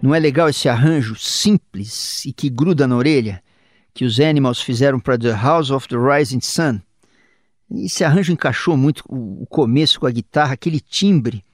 Não 0.01 0.15
é 0.15 0.19
legal 0.19 0.49
esse 0.49 0.69
arranjo 0.69 1.17
simples 1.17 2.25
e 2.25 2.33
que 2.33 2.49
gruda 2.49 2.87
na 2.87 2.97
orelha 2.97 3.43
que 3.93 4.05
os 4.07 4.19
Animals 4.19 4.63
fizeram 4.63 4.99
para 4.99 5.19
The 5.19 5.33
House 5.33 5.71
of 5.71 5.87
the 5.87 5.97
Rising 5.97 6.41
Sun? 6.41 6.81
Esse 7.71 8.05
arranjo 8.05 8.33
encaixou 8.33 8.75
muito 8.77 9.03
o 9.07 9.45
começo 9.51 10.01
com 10.01 10.07
a 10.07 10.11
guitarra, 10.11 10.55
aquele 10.55 10.81
timbre 10.81 11.45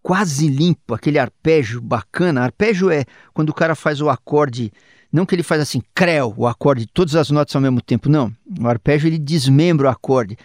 quase 0.00 0.48
limpo, 0.48 0.94
aquele 0.94 1.18
arpégio 1.18 1.80
bacana. 1.80 2.42
Arpégio 2.42 2.88
é 2.90 3.04
quando 3.34 3.50
o 3.50 3.54
cara 3.54 3.74
faz 3.74 4.00
o 4.00 4.08
acorde, 4.08 4.72
não 5.12 5.24
que 5.24 5.34
ele 5.34 5.42
faz 5.42 5.60
assim, 5.62 5.82
creu, 5.94 6.34
o 6.36 6.46
acorde, 6.46 6.86
todas 6.86 7.14
as 7.14 7.30
notas 7.30 7.56
ao 7.56 7.62
mesmo 7.62 7.80
tempo, 7.80 8.08
não. 8.08 8.32
O 8.60 8.68
arpégio 8.68 9.08
ele 9.08 9.18
desmembra 9.18 9.88
o 9.88 9.90
acorde. 9.90 10.36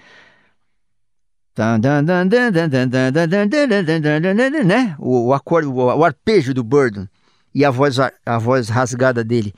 Né? 4.65 4.95
O, 4.97 5.27
o 5.27 5.33
acorde, 5.33 5.67
o, 5.67 5.75
o 5.75 6.03
arpejo 6.03 6.53
do 6.53 6.63
Burden 6.63 7.07
e 7.53 7.63
a 7.63 7.69
voz, 7.69 7.97
a 7.99 8.37
voz 8.39 8.69
rasgada 8.69 9.23
dele. 9.23 9.53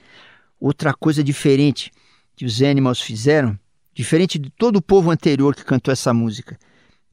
Outra 0.59 0.93
coisa 0.93 1.23
diferente 1.23 1.91
que 2.35 2.45
os 2.45 2.61
Animals 2.61 2.99
fizeram, 2.99 3.57
diferente 3.93 4.37
de 4.37 4.49
todo 4.49 4.77
o 4.77 4.81
povo 4.81 5.11
anterior 5.11 5.55
que 5.55 5.63
cantou 5.63 5.91
essa 5.91 6.13
música, 6.13 6.57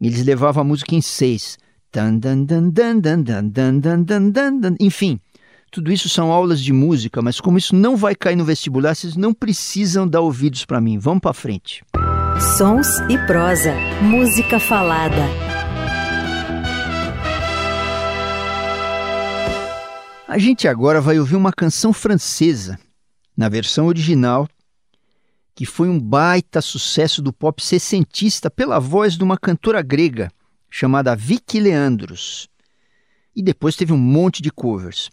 eles 0.01 0.25
levavam 0.25 0.63
a 0.63 0.65
música 0.65 0.95
em 0.95 1.01
seis. 1.01 1.59
Enfim, 4.81 5.21
tudo 5.73 5.91
isso 5.91 6.07
são 6.07 6.31
aulas 6.31 6.61
de 6.61 6.71
música, 6.71 7.23
mas 7.23 7.41
como 7.41 7.57
isso 7.57 7.75
não 7.75 7.97
vai 7.97 8.15
cair 8.15 8.37
no 8.37 8.45
vestibular, 8.45 8.95
vocês 8.95 9.17
não 9.17 9.33
precisam 9.33 10.07
dar 10.07 10.21
ouvidos 10.21 10.67
para 10.67 10.83
mim. 10.83 10.99
Vamos 10.99 11.23
para 11.23 11.33
frente. 11.33 11.83
Sons 12.59 12.99
e 13.09 13.17
prosa, 13.27 13.73
música 14.03 14.61
falada. 14.61 15.23
A 20.29 20.37
gente 20.37 20.69
agora 20.69 21.01
vai 21.01 21.19
ouvir 21.19 21.37
uma 21.37 21.55
canção 21.55 21.91
francesa, 21.91 22.79
na 23.35 23.49
versão 23.49 23.87
original, 23.87 24.47
que 25.55 25.65
foi 25.65 25.89
um 25.89 25.99
baita 25.99 26.61
sucesso 26.61 27.23
do 27.23 27.33
pop 27.33 27.65
sessentista 27.65 28.51
pela 28.51 28.79
voz 28.79 29.17
de 29.17 29.25
uma 29.25 29.39
cantora 29.39 29.81
grega 29.81 30.31
chamada 30.69 31.17
Vicky 31.17 31.59
Leandros. 31.59 32.47
E 33.35 33.43
depois 33.43 33.75
teve 33.75 33.95
um 33.95 33.99
monte 33.99 34.43
de 34.43 34.51
covers. 34.51 35.09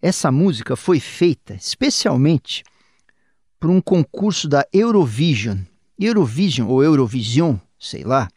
Essa 0.00 0.30
música 0.30 0.76
foi 0.76 1.00
feita 1.00 1.54
especialmente 1.54 2.62
para 3.58 3.70
um 3.70 3.80
concurso 3.80 4.48
da 4.48 4.66
Eurovision. 4.72 5.58
Eurovision 5.98 6.68
ou 6.68 6.84
Eurovision, 6.84 7.56
sei 7.78 8.04
lá, 8.04 8.28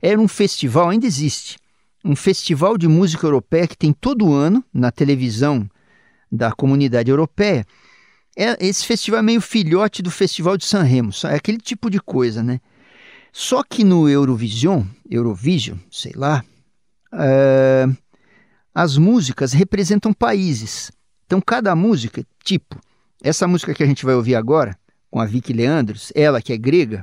era 0.00 0.20
um 0.20 0.28
festival, 0.28 0.90
ainda 0.90 1.06
existe, 1.06 1.58
um 2.04 2.16
festival 2.16 2.78
de 2.78 2.88
música 2.88 3.26
europeia 3.26 3.66
que 3.66 3.76
tem 3.76 3.92
todo 3.92 4.32
ano 4.32 4.64
na 4.72 4.90
televisão 4.90 5.68
da 6.30 6.52
comunidade 6.52 7.10
europeia. 7.10 7.66
É, 8.36 8.56
esse 8.64 8.86
festival 8.86 9.20
é 9.20 9.22
meio 9.22 9.40
filhote 9.40 10.02
do 10.02 10.10
Festival 10.10 10.56
de 10.56 10.64
San 10.64 10.82
Remo, 10.82 11.10
é 11.24 11.34
aquele 11.34 11.58
tipo 11.58 11.90
de 11.90 12.00
coisa, 12.00 12.42
né? 12.42 12.60
Só 13.32 13.62
que 13.62 13.84
no 13.84 14.08
Eurovision, 14.08 14.84
Eurovision, 15.08 15.76
sei 15.90 16.12
lá, 16.14 16.44
é, 17.12 17.86
as 18.74 18.96
músicas 18.96 19.52
representam 19.52 20.12
países. 20.12 20.90
Então 21.30 21.40
cada 21.40 21.76
música, 21.76 22.26
tipo, 22.42 22.76
essa 23.22 23.46
música 23.46 23.72
que 23.72 23.84
a 23.84 23.86
gente 23.86 24.04
vai 24.04 24.16
ouvir 24.16 24.34
agora, 24.34 24.76
com 25.08 25.20
a 25.20 25.24
Vicky 25.24 25.52
Leandros, 25.52 26.10
ela 26.12 26.42
que 26.42 26.52
é 26.52 26.56
grega, 26.56 27.02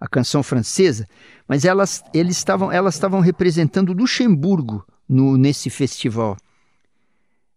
a 0.00 0.08
canção 0.08 0.42
francesa, 0.42 1.06
mas 1.46 1.64
elas, 1.64 2.02
eles 2.12 2.36
estavam, 2.36 2.72
elas 2.72 2.94
estavam 2.94 3.20
representando 3.20 3.92
Luxemburgo 3.92 4.84
no, 5.08 5.36
nesse 5.36 5.70
festival. 5.70 6.36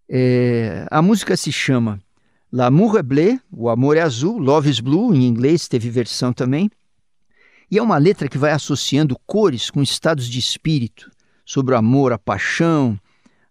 É, 0.07 0.85
a 0.91 1.01
música 1.01 1.35
se 1.35 1.51
chama 1.51 1.99
L'amour 2.53 2.97
est 2.97 3.03
bleu, 3.07 3.39
o 3.51 3.67
amor 3.67 3.97
é 3.97 4.01
azul, 4.01 4.37
Love 4.37 4.69
is 4.69 4.79
blue, 4.79 5.15
em 5.15 5.25
inglês 5.25 5.67
teve 5.67 5.89
versão 5.89 6.31
também. 6.31 6.69
E 7.71 7.79
é 7.79 7.81
uma 7.81 7.97
letra 7.97 8.29
que 8.29 8.37
vai 8.37 8.51
associando 8.51 9.17
cores 9.25 9.71
com 9.71 9.81
estados 9.81 10.29
de 10.29 10.37
espírito, 10.37 11.09
sobre 11.43 11.73
o 11.73 11.77
amor, 11.79 12.13
a 12.13 12.19
paixão, 12.19 12.95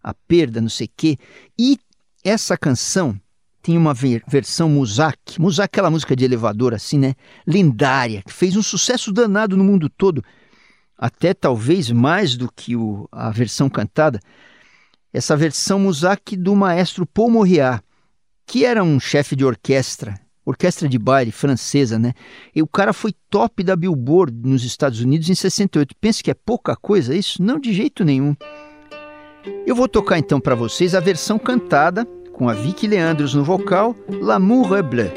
a 0.01 0.13
perda, 0.13 0.61
não 0.61 0.69
sei 0.69 0.87
o 0.87 0.91
quê. 0.95 1.17
E 1.59 1.77
essa 2.23 2.57
canção 2.57 3.19
tem 3.61 3.77
uma 3.77 3.93
ver 3.93 4.23
versão 4.27 4.69
Muzak. 4.69 5.39
Muzak 5.39 5.63
é 5.63 5.65
aquela 5.65 5.89
música 5.89 6.15
de 6.15 6.25
elevador 6.25 6.73
assim, 6.73 6.97
né? 6.97 7.15
Lendária, 7.45 8.21
que 8.23 8.33
fez 8.33 8.55
um 8.55 8.63
sucesso 8.63 9.11
danado 9.11 9.57
no 9.57 9.63
mundo 9.63 9.89
todo, 9.89 10.23
até 10.97 11.33
talvez 11.33 11.91
mais 11.91 12.35
do 12.35 12.51
que 12.51 12.75
o, 12.75 13.07
a 13.11 13.29
versão 13.29 13.69
cantada. 13.69 14.19
Essa 15.11 15.35
versão 15.35 15.79
Muzak 15.79 16.35
do 16.37 16.55
maestro 16.55 17.05
Paul 17.05 17.31
Morriat, 17.31 17.83
que 18.45 18.65
era 18.65 18.83
um 18.83 18.99
chefe 18.99 19.35
de 19.35 19.43
orquestra, 19.43 20.19
orquestra 20.45 20.87
de 20.87 20.97
baile 20.97 21.31
francesa, 21.31 21.99
né? 21.99 22.13
E 22.55 22.61
o 22.61 22.67
cara 22.67 22.93
foi 22.93 23.13
top 23.29 23.63
da 23.63 23.75
Billboard 23.75 24.35
nos 24.47 24.63
Estados 24.63 25.01
Unidos 25.01 25.29
em 25.29 25.35
68. 25.35 25.95
Pensa 25.99 26.23
que 26.23 26.31
é 26.31 26.33
pouca 26.33 26.75
coisa 26.75 27.15
isso? 27.15 27.41
Não, 27.41 27.59
de 27.59 27.73
jeito 27.73 28.03
nenhum. 28.03 28.35
Eu 29.65 29.75
vou 29.75 29.87
tocar 29.87 30.17
então 30.17 30.39
para 30.39 30.55
vocês 30.55 30.95
a 30.95 30.99
versão 30.99 31.37
cantada 31.37 32.05
com 32.31 32.47
a 32.47 32.53
Vicky 32.53 32.87
Leandros 32.87 33.33
no 33.33 33.43
vocal, 33.43 33.95
L'amour 34.21 34.77
est 34.77 34.83
bleu. 34.83 35.11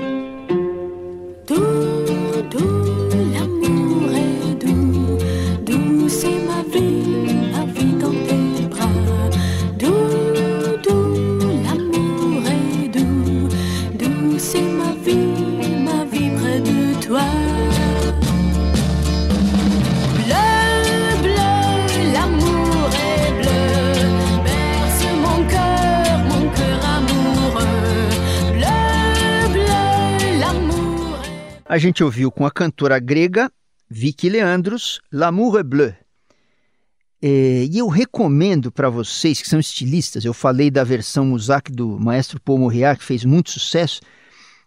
A 31.72 31.78
gente 31.78 32.04
ouviu 32.04 32.30
com 32.30 32.44
a 32.44 32.50
cantora 32.50 32.98
grega 32.98 33.50
Vicky 33.88 34.28
Leandros, 34.28 35.00
L'amour 35.10 35.56
est 35.56 35.66
bleu. 35.66 35.94
É, 37.22 37.64
e 37.64 37.78
eu 37.78 37.88
recomendo 37.88 38.70
para 38.70 38.90
vocês 38.90 39.40
que 39.40 39.48
são 39.48 39.58
estilistas, 39.58 40.22
eu 40.22 40.34
falei 40.34 40.70
da 40.70 40.84
versão 40.84 41.24
Muzak 41.24 41.72
do 41.72 41.98
maestro 41.98 42.38
Paul 42.38 42.58
Morriat, 42.58 42.98
que 42.98 43.04
fez 43.06 43.24
muito 43.24 43.48
sucesso, 43.52 44.02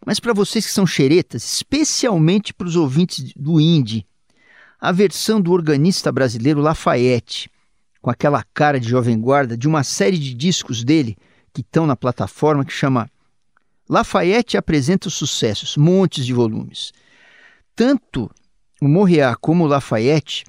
mas 0.04 0.20
para 0.20 0.34
vocês 0.34 0.66
que 0.66 0.72
são 0.72 0.88
xeretas, 0.88 1.44
especialmente 1.44 2.52
para 2.52 2.66
os 2.66 2.76
ouvintes 2.76 3.32
do 3.36 3.62
indie, 3.62 4.04
a 4.82 4.92
versão 4.92 5.40
do 5.40 5.52
organista 5.52 6.12
brasileiro 6.12 6.60
Lafayette, 6.60 7.52
com 8.02 8.10
aquela 8.10 8.44
cara 8.52 8.80
de 8.80 8.90
jovem 8.90 9.20
guarda, 9.20 9.56
de 9.56 9.68
uma 9.68 9.84
série 9.84 10.18
de 10.18 10.34
discos 10.34 10.84
dele 10.84 11.16
que 11.54 11.62
estão 11.62 11.86
na 11.86 11.96
plataforma 11.96 12.66
que 12.66 12.74
chama 12.74 13.08
Lafayette 13.88 14.58
apresenta 14.58 15.08
os 15.08 15.14
sucessos, 15.14 15.78
montes 15.78 16.26
de 16.26 16.34
volumes. 16.34 16.92
Tanto 17.76 18.32
o 18.82 18.88
Morriat 18.88 19.38
como 19.40 19.64
o 19.64 19.68
Lafayette, 19.68 20.44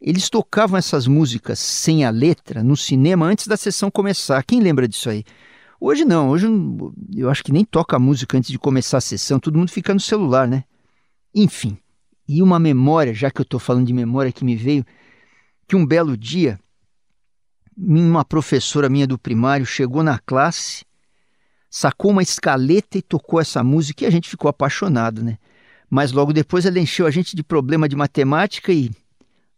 eles 0.00 0.28
tocavam 0.28 0.76
essas 0.76 1.06
músicas 1.06 1.58
sem 1.58 2.04
a 2.04 2.10
letra 2.10 2.64
no 2.64 2.76
cinema 2.76 3.26
antes 3.26 3.46
da 3.46 3.56
sessão 3.56 3.90
começar. 3.90 4.42
Quem 4.42 4.60
lembra 4.60 4.88
disso 4.88 5.10
aí? 5.10 5.24
Hoje 5.80 6.04
não, 6.04 6.30
hoje 6.30 6.46
eu 7.14 7.30
acho 7.30 7.44
que 7.44 7.52
nem 7.52 7.64
toca 7.64 7.96
a 7.96 7.98
música 7.98 8.36
antes 8.36 8.50
de 8.50 8.58
começar 8.58 8.98
a 8.98 9.00
sessão, 9.00 9.38
todo 9.38 9.58
mundo 9.58 9.70
fica 9.70 9.94
no 9.94 10.00
celular, 10.00 10.46
né? 10.46 10.64
Enfim, 11.34 11.78
e 12.28 12.42
uma 12.42 12.58
memória, 12.58 13.14
já 13.14 13.30
que 13.30 13.40
eu 13.40 13.44
estou 13.44 13.60
falando 13.60 13.86
de 13.86 13.92
memória 13.92 14.32
que 14.32 14.44
me 14.44 14.56
veio, 14.56 14.84
que 15.66 15.76
um 15.76 15.86
belo 15.86 16.16
dia, 16.16 16.58
uma 17.76 18.24
professora 18.24 18.88
minha 18.88 19.06
do 19.06 19.18
primário 19.18 19.64
chegou 19.64 20.02
na 20.02 20.18
classe 20.18 20.84
sacou 21.70 22.10
uma 22.10 22.22
escaleta 22.22 22.98
e 22.98 23.02
tocou 23.02 23.40
essa 23.40 23.62
música 23.62 24.04
e 24.04 24.06
a 24.06 24.10
gente 24.10 24.28
ficou 24.28 24.48
apaixonado, 24.48 25.22
né? 25.22 25.38
Mas 25.88 26.10
logo 26.10 26.32
depois 26.32 26.66
ela 26.66 26.80
encheu 26.80 27.06
a 27.06 27.10
gente 27.10 27.36
de 27.36 27.42
problema 27.42 27.88
de 27.88 27.94
matemática 27.94 28.72
e 28.72 28.90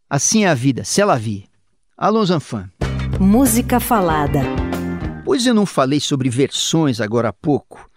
assim 0.08 0.44
é 0.44 0.48
a 0.48 0.54
vida, 0.54 0.84
se 0.84 1.00
ela 1.00 1.18
vir. 1.18 1.46
Alô, 1.96 2.24
Zanfan. 2.24 2.70
Música 3.18 3.80
falada. 3.80 4.40
Pois 5.24 5.46
eu 5.46 5.54
não 5.54 5.64
falei 5.64 6.00
sobre 6.00 6.28
versões 6.28 7.00
agora 7.00 7.28
há 7.28 7.32
pouco 7.32 7.88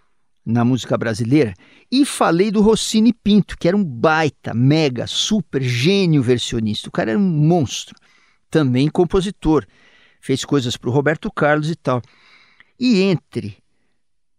na 0.44 0.64
música 0.64 0.96
brasileira 0.96 1.54
e 1.90 2.06
falei 2.06 2.50
do 2.50 2.62
Rossini 2.62 3.12
Pinto, 3.12 3.58
que 3.58 3.66
era 3.66 3.76
um 3.76 3.84
baita, 3.84 4.54
mega, 4.54 5.06
super 5.06 5.60
gênio 5.60 6.22
versionista. 6.22 6.88
O 6.88 6.92
cara 6.92 7.10
era 7.10 7.18
um 7.18 7.22
monstro, 7.22 7.96
também 8.50 8.88
compositor. 8.88 9.66
Fez 10.20 10.44
coisas 10.44 10.76
para 10.76 10.88
o 10.88 10.92
Roberto 10.92 11.30
Carlos 11.30 11.70
e 11.70 11.74
tal. 11.74 12.00
E 12.78 13.00
entre 13.00 13.56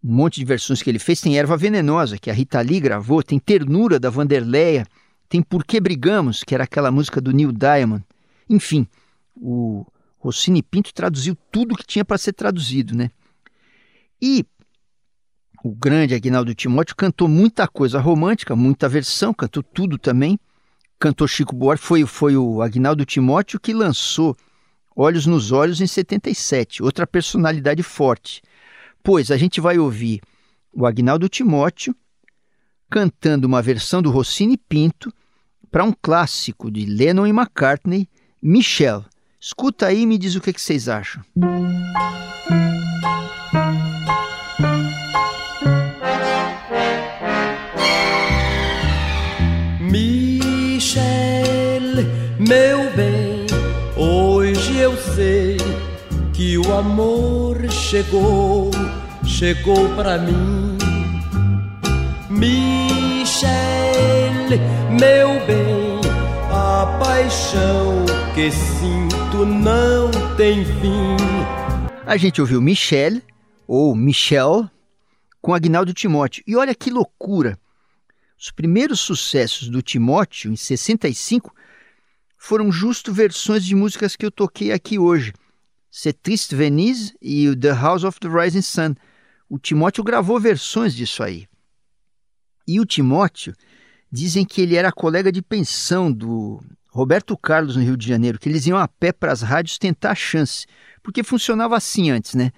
um 0.03 0.13
monte 0.13 0.39
de 0.39 0.45
versões 0.45 0.81
que 0.81 0.89
ele 0.89 0.99
fez. 0.99 1.21
Tem 1.21 1.37
Erva 1.37 1.57
Venenosa, 1.57 2.17
que 2.17 2.29
a 2.29 2.33
Rita 2.33 2.61
Lee 2.61 2.79
gravou, 2.79 3.23
tem 3.23 3.39
Ternura, 3.39 3.99
da 3.99 4.09
Vanderleia, 4.09 4.85
tem 5.29 5.41
Por 5.41 5.65
Que 5.65 5.79
Brigamos, 5.79 6.43
que 6.43 6.55
era 6.55 6.63
aquela 6.63 6.91
música 6.91 7.19
do 7.19 7.31
Neil 7.31 7.51
Diamond. 7.51 8.03
Enfim, 8.49 8.87
o 9.35 9.85
Rossini 10.17 10.63
Pinto 10.63 10.93
traduziu 10.93 11.37
tudo 11.51 11.75
que 11.75 11.85
tinha 11.85 12.05
para 12.05 12.17
ser 12.17 12.33
traduzido, 12.33 12.95
né? 12.95 13.11
E 14.21 14.45
o 15.63 15.71
grande 15.75 16.15
Agnaldo 16.15 16.55
Timóteo 16.55 16.95
cantou 16.95 17.27
muita 17.27 17.67
coisa 17.67 17.99
romântica, 17.99 18.55
muita 18.55 18.87
versão, 18.87 19.33
cantou 19.33 19.61
tudo 19.61 19.97
também. 19.97 20.39
Cantou 20.99 21.27
Chico 21.27 21.55
Buarque, 21.55 21.83
foi, 21.83 22.05
foi 22.05 22.35
o 22.35 22.61
Agnaldo 22.61 23.05
Timóteo 23.05 23.59
que 23.59 23.73
lançou 23.73 24.35
Olhos 24.95 25.27
nos 25.27 25.51
Olhos 25.51 25.79
em 25.79 25.85
77, 25.85 26.81
outra 26.81 27.05
personalidade 27.05 27.83
forte. 27.83 28.41
Depois 29.07 29.31
a 29.31 29.37
gente 29.37 29.61
vai 29.61 29.79
ouvir 29.79 30.19
o 30.73 30.85
Agnaldo 30.85 31.29
Timóteo 31.29 31.95
cantando 32.89 33.47
uma 33.47 33.61
versão 33.61 34.01
do 34.01 34.11
Rossini 34.11 34.57
Pinto 34.57 35.13
para 35.71 35.85
um 35.85 35.93
clássico 35.93 36.69
de 36.69 36.85
Lennon 36.85 37.25
e 37.25 37.29
McCartney, 37.29 38.09
Michel. 38.43 39.05
Escuta 39.39 39.85
aí 39.85 40.01
e 40.01 40.05
me 40.05 40.17
diz 40.17 40.35
o 40.35 40.41
que, 40.41 40.51
que 40.51 40.59
vocês 40.59 40.89
acham. 40.89 41.23
Michel, 49.79 51.03
meu 52.45 52.93
bem, 52.93 53.45
hoje 53.95 54.75
eu 54.75 54.97
sei 54.97 55.55
que 56.33 56.57
o 56.57 56.73
amor 56.73 57.71
chegou 57.71 58.69
chegou 59.27 59.93
para 59.95 60.17
mim. 60.17 60.77
Michel, 62.29 63.49
meu 64.99 65.45
bem, 65.45 66.01
a 66.51 66.97
paixão 66.99 68.05
que 68.33 68.49
sinto 68.51 69.45
não 69.45 70.09
tem 70.35 70.63
fim. 70.63 71.17
A 72.05 72.15
gente 72.15 72.39
ouviu 72.39 72.61
Michel 72.61 73.21
ou 73.67 73.93
Michelle, 73.93 74.69
com 75.41 75.53
Agnaldo 75.53 75.93
Timóteo. 75.93 76.43
E 76.47 76.55
olha 76.55 76.73
que 76.73 76.89
loucura! 76.89 77.59
Os 78.39 78.49
primeiros 78.51 78.99
sucessos 78.99 79.67
do 79.67 79.81
Timóteo, 79.81 80.51
em 80.51 80.55
65, 80.55 81.53
foram 82.37 82.71
justo 82.71 83.11
versões 83.11 83.65
de 83.65 83.75
músicas 83.75 84.15
que 84.15 84.25
eu 84.25 84.31
toquei 84.31 84.71
aqui 84.71 84.97
hoje. 84.97 85.33
C'est 85.91 86.13
Triste 86.21 86.55
Venise 86.55 87.15
e 87.21 87.53
The 87.55 87.73
House 87.73 88.03
of 88.03 88.19
the 88.19 88.27
Rising 88.27 88.61
Sun. 88.61 88.95
O 89.49 89.57
Timóteo 89.57 90.03
gravou 90.03 90.39
versões 90.39 90.93
disso 90.93 91.23
aí. 91.23 91.47
E 92.67 92.79
o 92.79 92.85
Timóteo, 92.85 93.53
dizem 94.11 94.45
que 94.45 94.61
ele 94.61 94.75
era 94.75 94.91
colega 94.91 95.31
de 95.31 95.41
pensão 95.41 96.11
do 96.11 96.61
Roberto 96.89 97.37
Carlos 97.37 97.75
no 97.75 97.83
Rio 97.83 97.97
de 97.97 98.07
Janeiro, 98.07 98.39
que 98.39 98.49
eles 98.49 98.65
iam 98.65 98.77
a 98.77 98.87
pé 98.87 99.11
para 99.11 99.31
as 99.31 99.41
rádios 99.41 99.77
tentar 99.77 100.11
a 100.11 100.15
chance, 100.15 100.65
porque 101.03 101.23
funcionava 101.23 101.75
assim 101.75 102.09
antes, 102.09 102.33
né? 102.33 102.51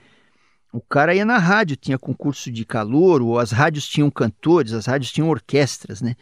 O 0.72 0.80
cara 0.80 1.16
ia 1.16 1.26
na 1.26 1.40
rádio, 1.40 1.76
tinha 1.76 1.98
concurso 1.98 2.52
de 2.52 2.64
calor, 2.64 3.22
ou 3.22 3.40
as 3.40 3.52
rádios 3.52 3.88
tinham 3.88 4.10
cantores, 4.12 4.72
as 4.72 4.86
rádios 4.86 5.12
tinham 5.12 5.30
orquestras, 5.30 6.02
né? 6.02 6.16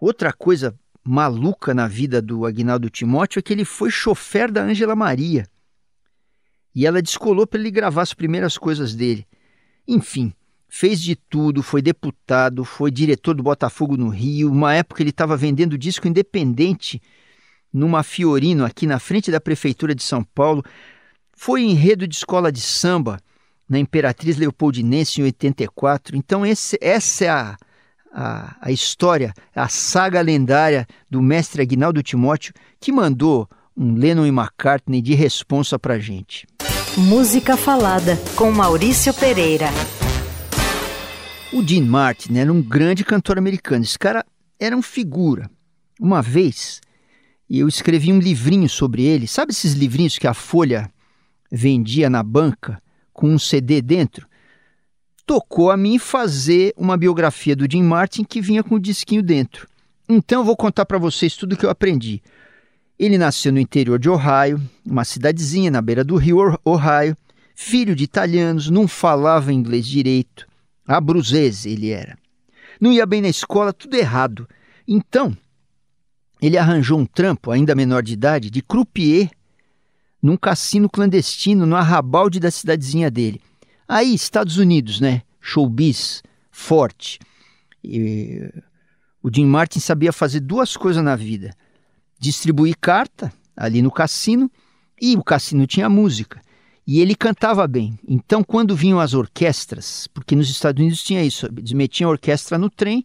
Outra 0.00 0.32
coisa 0.32 0.78
maluca 1.04 1.72
na 1.72 1.86
vida 1.86 2.20
do 2.20 2.44
Agnaldo 2.44 2.90
Timóteo 2.90 3.38
é 3.38 3.42
que 3.42 3.52
ele 3.52 3.64
foi 3.64 3.90
chofer 3.90 4.50
da 4.50 4.62
Ângela 4.62 4.96
Maria. 4.96 5.46
E 6.74 6.84
ela 6.84 7.00
descolou 7.00 7.46
para 7.46 7.60
ele 7.60 7.70
gravar 7.70 8.02
as 8.02 8.12
primeiras 8.12 8.58
coisas 8.58 8.94
dele. 8.94 9.26
Enfim, 9.88 10.32
fez 10.68 11.00
de 11.00 11.16
tudo, 11.16 11.62
foi 11.62 11.80
deputado, 11.80 12.64
foi 12.64 12.90
diretor 12.90 13.34
do 13.34 13.42
Botafogo 13.42 13.96
no 13.96 14.08
Rio. 14.08 14.50
Uma 14.50 14.74
época 14.74 15.02
ele 15.02 15.10
estava 15.10 15.36
vendendo 15.36 15.78
disco 15.78 16.08
independente 16.08 17.00
numa 17.72 18.02
Fiorino 18.02 18.64
aqui 18.64 18.86
na 18.86 18.98
frente 18.98 19.30
da 19.30 19.40
prefeitura 19.40 19.94
de 19.94 20.02
São 20.02 20.22
Paulo. 20.22 20.64
Foi 21.32 21.62
enredo 21.62 22.06
de 22.06 22.14
escola 22.14 22.50
de 22.50 22.60
samba 22.60 23.20
na 23.68 23.78
Imperatriz 23.78 24.36
Leopoldinense 24.36 25.20
em 25.20 25.24
84. 25.24 26.16
Então, 26.16 26.44
esse, 26.46 26.78
essa 26.80 27.24
é 27.24 27.28
a, 27.28 27.56
a, 28.12 28.56
a 28.60 28.70
história, 28.70 29.34
a 29.54 29.68
saga 29.68 30.20
lendária 30.20 30.86
do 31.10 31.20
mestre 31.20 31.62
Aguinaldo 31.62 32.02
Timóteo, 32.02 32.54
que 32.80 32.92
mandou 32.92 33.48
um 33.76 33.94
Lennon 33.94 34.24
e 34.24 34.30
McCartney 34.30 35.02
de 35.02 35.14
responsa 35.14 35.78
pra 35.78 35.98
gente. 35.98 36.46
Música 36.96 37.56
Falada, 37.56 38.16
com 38.34 38.50
Maurício 38.50 39.12
Pereira. 39.12 39.66
O 41.52 41.62
Dean 41.62 41.84
Martin 41.84 42.38
era 42.38 42.52
um 42.52 42.62
grande 42.62 43.04
cantor 43.04 43.38
americano. 43.38 43.84
Esse 43.84 43.98
cara 43.98 44.24
era 44.58 44.76
um 44.76 44.82
figura. 44.82 45.50
Uma 46.00 46.22
vez, 46.22 46.80
eu 47.48 47.68
escrevi 47.68 48.12
um 48.12 48.18
livrinho 48.18 48.68
sobre 48.68 49.04
ele. 49.04 49.26
Sabe 49.26 49.52
esses 49.52 49.74
livrinhos 49.74 50.18
que 50.18 50.26
a 50.26 50.34
Folha 50.34 50.90
vendia 51.50 52.08
na 52.08 52.22
banca? 52.22 52.82
com 53.16 53.30
um 53.30 53.38
CD 53.38 53.80
dentro, 53.80 54.28
tocou 55.24 55.70
a 55.70 55.76
mim 55.76 55.98
fazer 55.98 56.74
uma 56.76 56.98
biografia 56.98 57.56
do 57.56 57.66
Jim 57.68 57.82
Martin 57.82 58.22
que 58.22 58.42
vinha 58.42 58.62
com 58.62 58.74
o 58.74 58.80
disquinho 58.80 59.22
dentro. 59.22 59.66
Então 60.06 60.42
eu 60.42 60.44
vou 60.44 60.54
contar 60.54 60.84
para 60.84 60.98
vocês 60.98 61.34
tudo 61.34 61.56
que 61.56 61.64
eu 61.64 61.70
aprendi. 61.70 62.22
Ele 62.98 63.18
nasceu 63.18 63.52
no 63.52 63.60
interior 63.60 63.98
de 63.98 64.08
Ohio, 64.08 64.60
uma 64.84 65.04
cidadezinha 65.04 65.70
na 65.70 65.82
beira 65.82 66.02
do 66.02 66.16
rio 66.16 66.58
Ohio, 66.64 67.16
filho 67.54 67.94
de 67.94 68.04
italianos, 68.04 68.70
não 68.70 68.88
falava 68.88 69.52
inglês 69.52 69.86
direito, 69.86 70.46
abruzese 70.86 71.70
ele 71.70 71.90
era. 71.90 72.16
Não 72.80 72.92
ia 72.92 73.06
bem 73.06 73.20
na 73.20 73.28
escola, 73.28 73.72
tudo 73.72 73.96
errado. 73.96 74.48
Então, 74.86 75.36
ele 76.40 76.58
arranjou 76.58 76.98
um 76.98 77.06
trampo, 77.06 77.50
ainda 77.50 77.74
menor 77.74 78.02
de 78.02 78.12
idade, 78.12 78.50
de 78.50 78.62
croupier 78.62 79.30
num 80.22 80.36
cassino 80.36 80.88
clandestino 80.88 81.66
no 81.66 81.76
arrabalde 81.76 82.40
da 82.40 82.50
cidadezinha 82.50 83.10
dele. 83.10 83.40
Aí, 83.88 84.14
Estados 84.14 84.58
Unidos, 84.58 85.00
né? 85.00 85.22
Showbiz, 85.40 86.22
forte. 86.50 87.18
E, 87.82 88.50
o 89.22 89.30
Jim 89.32 89.46
Martin 89.46 89.80
sabia 89.80 90.12
fazer 90.12 90.40
duas 90.40 90.76
coisas 90.76 91.02
na 91.02 91.14
vida: 91.14 91.54
distribuir 92.18 92.76
carta 92.80 93.32
ali 93.56 93.82
no 93.82 93.90
cassino 93.90 94.50
e 95.00 95.16
o 95.16 95.22
cassino 95.22 95.66
tinha 95.66 95.88
música. 95.88 96.40
E 96.86 97.00
ele 97.00 97.16
cantava 97.16 97.66
bem. 97.66 97.98
Então, 98.06 98.44
quando 98.44 98.76
vinham 98.76 99.00
as 99.00 99.12
orquestras, 99.12 100.06
porque 100.14 100.36
nos 100.36 100.48
Estados 100.48 100.80
Unidos 100.80 101.02
tinha 101.02 101.24
isso, 101.24 101.46
eles 101.46 101.72
metiam 101.72 102.08
a 102.08 102.12
orquestra 102.12 102.56
no 102.56 102.70
trem 102.70 103.04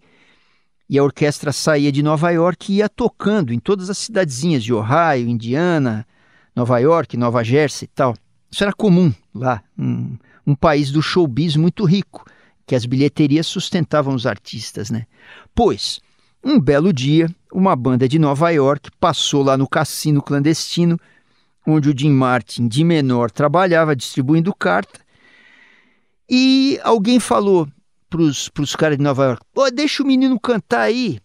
e 0.88 1.00
a 1.00 1.04
orquestra 1.04 1.52
saía 1.52 1.92
de 1.92 2.04
Nova 2.04 2.30
York 2.30 2.72
e 2.72 2.76
ia 2.78 2.90
tocando 2.90 3.54
em 3.54 3.60
todas 3.60 3.90
as 3.90 3.98
cidadezinhas 3.98 4.64
de 4.64 4.74
Ohio, 4.74 5.28
Indiana, 5.28 6.06
Nova 6.56 6.78
York, 6.80 7.18
Nova 7.18 7.44
Jersey 7.44 7.86
e 7.86 7.96
tal. 7.96 8.16
Isso 8.52 8.64
era 8.64 8.74
comum 8.74 9.12
lá, 9.34 9.64
um, 9.80 10.18
um 10.46 10.54
país 10.54 10.92
do 10.92 11.02
showbiz 11.02 11.56
muito 11.56 11.86
rico, 11.86 12.26
que 12.68 12.76
as 12.76 12.86
bilheterias 12.86 13.48
sustentavam 13.48 14.14
os 14.14 14.28
artistas, 14.28 14.92
né? 14.92 15.08
Pois, 15.56 16.02
um 16.44 16.60
belo 16.60 16.92
dia, 16.92 17.30
uma 17.52 17.76
banda 17.76 18.08
de 18.08 18.18
Nova 18.18 18.50
York 18.50 18.90
passou 19.00 19.44
lá 19.44 19.58
no 19.58 19.68
cassino 19.68 20.22
clandestino, 20.22 21.00
onde 21.66 21.90
o 21.90 21.98
Jim 21.98 22.12
Martin, 22.12 22.68
de 22.68 22.84
menor, 22.84 23.30
trabalhava 23.30 23.96
distribuindo 23.96 24.54
carta, 24.54 25.00
e 26.30 26.80
alguém 26.84 27.20
falou 27.20 27.68
para 28.10 28.22
os 28.22 28.76
caras 28.76 28.98
de 28.98 29.04
Nova 29.04 29.26
York: 29.26 29.46
oh, 29.56 29.70
deixa 29.70 30.02
o 30.02 30.06
menino 30.06 30.40
cantar 30.40 30.82
aí. 30.82 31.20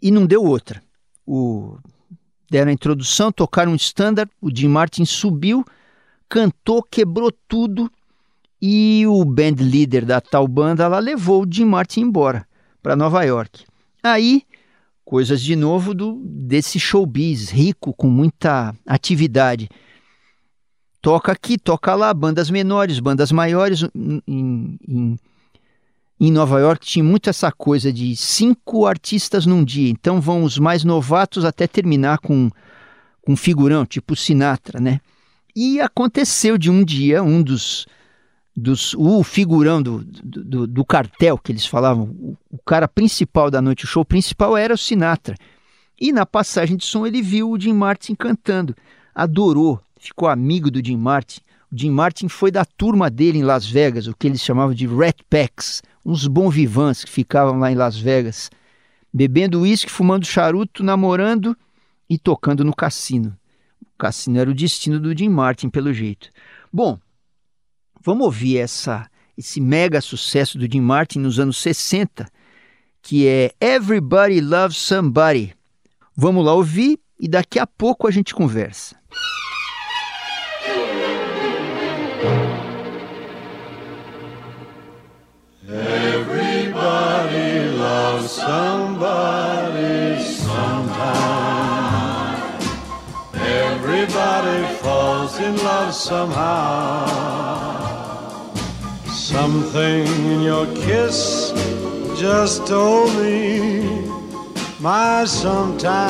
E 0.00 0.10
não 0.10 0.26
deu 0.26 0.44
outra. 0.44 0.82
O 1.26 1.78
deram 2.50 2.70
a 2.70 2.72
introdução, 2.72 3.30
tocaram 3.30 3.72
um 3.72 3.76
standard, 3.76 4.30
o 4.40 4.54
Jim 4.54 4.68
Martin 4.68 5.04
subiu, 5.04 5.64
cantou, 6.28 6.82
quebrou 6.82 7.30
tudo 7.46 7.90
e 8.60 9.04
o 9.06 9.24
band 9.24 9.56
leader 9.60 10.06
da 10.06 10.20
tal 10.20 10.48
banda 10.48 10.88
lá 10.88 10.98
levou 10.98 11.44
o 11.44 11.46
Jim 11.50 11.66
Martin 11.66 12.00
embora 12.00 12.46
para 12.82 12.96
Nova 12.96 13.22
York. 13.22 13.64
Aí, 14.02 14.42
coisas 15.04 15.40
de 15.40 15.56
novo 15.56 15.94
do 15.94 16.20
desse 16.24 16.78
showbiz 16.78 17.50
rico 17.50 17.92
com 17.92 18.08
muita 18.08 18.74
atividade. 18.86 19.68
Toca 21.00 21.32
aqui, 21.32 21.56
toca 21.56 21.94
lá, 21.94 22.12
bandas 22.12 22.50
menores, 22.50 22.98
bandas 22.98 23.30
maiores, 23.30 23.82
em, 23.94 24.78
em 24.86 25.18
em 26.20 26.32
Nova 26.32 26.58
York 26.58 26.84
tinha 26.84 27.04
muito 27.04 27.30
essa 27.30 27.52
coisa 27.52 27.92
de 27.92 28.16
cinco 28.16 28.86
artistas 28.86 29.46
num 29.46 29.62
dia. 29.62 29.88
Então 29.88 30.20
vão 30.20 30.42
os 30.42 30.58
mais 30.58 30.82
novatos 30.82 31.44
até 31.44 31.66
terminar 31.66 32.18
com 32.18 32.50
um 33.26 33.36
figurão, 33.36 33.86
tipo 33.86 34.16
Sinatra, 34.16 34.80
né? 34.80 35.00
E 35.54 35.80
aconteceu 35.80 36.58
de 36.58 36.70
um 36.70 36.82
dia, 36.82 37.22
um 37.22 37.42
dos. 37.42 37.86
Dos 38.58 38.94
o 38.94 39.22
figurão 39.22 39.80
do, 39.80 40.04
do, 40.04 40.66
do 40.66 40.84
cartel 40.84 41.38
que 41.38 41.52
eles 41.52 41.64
falavam, 41.64 42.04
o, 42.04 42.36
o 42.50 42.58
cara 42.58 42.88
principal 42.88 43.50
da 43.50 43.62
noite, 43.62 43.84
o 43.84 43.88
show 43.88 44.04
principal 44.04 44.56
era 44.56 44.74
o 44.74 44.78
Sinatra. 44.78 45.36
E 46.00 46.12
na 46.12 46.26
passagem 46.26 46.76
de 46.76 46.84
som 46.84 47.06
ele 47.06 47.22
viu 47.22 47.50
o 47.50 47.58
Jim 47.58 47.72
Martin 47.72 48.14
cantando, 48.14 48.74
adorou, 49.14 49.80
ficou 49.98 50.28
amigo 50.28 50.70
do 50.70 50.84
Jim 50.84 50.96
Martin. 50.96 51.40
O 51.72 51.78
Jim 51.78 51.90
Martin 51.90 52.28
foi 52.28 52.50
da 52.50 52.64
turma 52.64 53.10
dele 53.10 53.38
em 53.38 53.42
Las 53.42 53.66
Vegas, 53.66 54.06
o 54.06 54.14
que 54.14 54.26
eles 54.26 54.42
chamavam 54.42 54.74
de 54.74 54.86
Rat 54.86 55.18
Packs, 55.28 55.82
uns 56.04 56.26
bons 56.26 56.54
vivants 56.54 57.04
que 57.04 57.10
ficavam 57.10 57.58
lá 57.58 57.70
em 57.70 57.74
Las 57.74 57.96
Vegas, 57.96 58.50
bebendo 59.12 59.60
uísque, 59.60 59.90
fumando 59.90 60.24
charuto, 60.24 60.82
namorando 60.82 61.56
e 62.08 62.18
tocando 62.18 62.64
no 62.64 62.74
cassino. 62.74 63.36
O 63.82 63.98
cassino 63.98 64.38
era 64.38 64.50
o 64.50 64.54
destino 64.54 64.98
do 64.98 65.16
Jim 65.16 65.28
Martin, 65.28 65.68
pelo 65.68 65.92
jeito. 65.92 66.30
Bom, 66.72 66.98
vamos 68.02 68.24
ouvir 68.24 68.58
essa, 68.58 69.08
esse 69.36 69.60
mega 69.60 70.00
sucesso 70.00 70.58
do 70.58 70.70
Jim 70.70 70.80
Martin 70.80 71.20
nos 71.20 71.38
anos 71.38 71.58
60, 71.58 72.26
que 73.02 73.26
é 73.26 73.52
Everybody 73.60 74.40
Loves 74.40 74.76
Somebody. 74.76 75.54
Vamos 76.16 76.44
lá 76.44 76.52
ouvir 76.52 76.98
e 77.18 77.28
daqui 77.28 77.58
a 77.58 77.66
pouco 77.66 78.06
a 78.06 78.10
gente 78.10 78.34
conversa. 78.34 78.96
somebody 88.28 90.22
sometime. 90.22 91.08
Everybody 93.34 94.74
falls 94.76 95.40
in 95.40 95.56
love 95.56 95.94
somehow. 95.94 97.87
Something 99.28 100.06
in 100.06 100.42
your 100.42 100.66
kiss 100.68 101.52
just 102.16 102.66
told 102.66 103.14
me 103.16 103.82
my 104.80 105.26
sometime. 105.26 106.08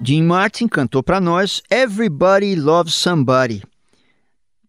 Jim 0.00 0.24
Martin 0.24 0.66
cantou 0.66 1.00
para 1.00 1.20
nós 1.20 1.62
Everybody 1.70 2.56
Loves 2.56 2.94
Somebody. 2.94 3.62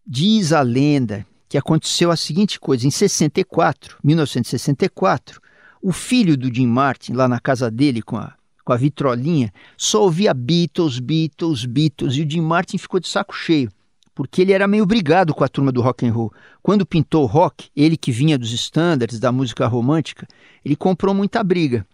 Diz 0.06 0.52
a 0.52 0.62
lenda 0.62 1.26
que 1.48 1.58
aconteceu 1.58 2.12
a 2.12 2.16
seguinte 2.16 2.60
coisa: 2.60 2.86
em 2.86 2.90
64, 2.90 3.98
1964, 4.04 5.40
o 5.82 5.90
filho 5.90 6.36
do 6.36 6.54
Jim 6.54 6.68
Martin, 6.68 7.14
lá 7.14 7.26
na 7.26 7.40
casa 7.40 7.68
dele 7.68 8.00
com 8.00 8.16
a, 8.16 8.32
com 8.64 8.72
a 8.72 8.76
vitrolinha, 8.76 9.52
só 9.76 10.04
ouvia 10.04 10.32
Beatles, 10.32 11.00
Beatles, 11.00 11.64
Beatles, 11.64 12.14
e 12.14 12.22
o 12.22 12.30
Jim 12.30 12.42
Martin 12.42 12.78
ficou 12.78 13.00
de 13.00 13.08
saco 13.08 13.34
cheio. 13.34 13.68
Porque 14.14 14.42
ele 14.42 14.52
era 14.52 14.68
meio 14.68 14.86
brigado 14.86 15.34
com 15.34 15.42
a 15.42 15.48
turma 15.48 15.72
do 15.72 15.82
rock 15.82 16.06
and 16.06 16.12
roll. 16.12 16.32
Quando 16.62 16.86
pintou 16.86 17.24
o 17.24 17.26
rock, 17.26 17.68
ele 17.74 17.96
que 17.96 18.12
vinha 18.12 18.38
dos 18.38 18.52
estándares 18.52 19.18
da 19.18 19.32
música 19.32 19.66
romântica, 19.66 20.26
ele 20.64 20.76
comprou 20.76 21.14
muita 21.14 21.42
briga. 21.42 21.84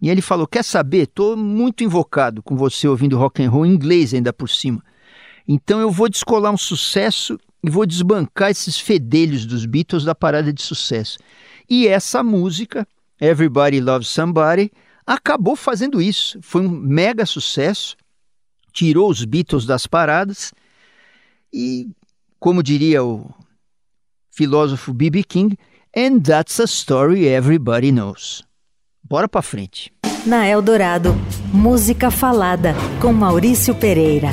E 0.00 0.10
ele 0.10 0.20
falou: 0.20 0.46
"Quer 0.46 0.62
saber? 0.62 1.06
Tô 1.06 1.36
muito 1.36 1.82
invocado 1.82 2.42
com 2.42 2.56
você 2.56 2.86
ouvindo 2.86 3.18
rock 3.18 3.42
and 3.42 3.50
roll 3.50 3.64
em 3.64 3.72
inglês 3.72 4.12
ainda 4.12 4.32
por 4.32 4.48
cima. 4.48 4.82
Então 5.48 5.80
eu 5.80 5.90
vou 5.90 6.08
descolar 6.08 6.52
um 6.52 6.56
sucesso 6.56 7.38
e 7.62 7.70
vou 7.70 7.86
desbancar 7.86 8.50
esses 8.50 8.78
fedelhos 8.78 9.46
dos 9.46 9.64
Beatles 9.64 10.04
da 10.04 10.14
parada 10.14 10.52
de 10.52 10.62
sucesso". 10.62 11.18
E 11.68 11.86
essa 11.86 12.22
música, 12.22 12.86
Everybody 13.20 13.80
Loves 13.80 14.08
Somebody, 14.08 14.70
acabou 15.06 15.56
fazendo 15.56 16.00
isso. 16.02 16.38
Foi 16.42 16.60
um 16.62 16.68
mega 16.68 17.24
sucesso, 17.24 17.96
tirou 18.72 19.08
os 19.10 19.24
Beatles 19.24 19.64
das 19.64 19.86
paradas 19.86 20.52
e, 21.52 21.90
como 22.38 22.62
diria 22.62 23.02
o 23.04 23.30
filósofo 24.30 24.92
B.B. 24.92 25.22
King, 25.24 25.58
and 25.96 26.20
that's 26.20 26.60
a 26.60 26.64
story 26.64 27.26
everybody 27.26 27.90
knows. 27.90 28.42
Bora 29.02 29.28
para 29.28 29.42
frente. 29.42 29.92
Na 30.26 30.46
Eldorado, 30.46 31.14
música 31.52 32.10
falada 32.10 32.74
com 33.00 33.12
Maurício 33.12 33.74
Pereira. 33.74 34.28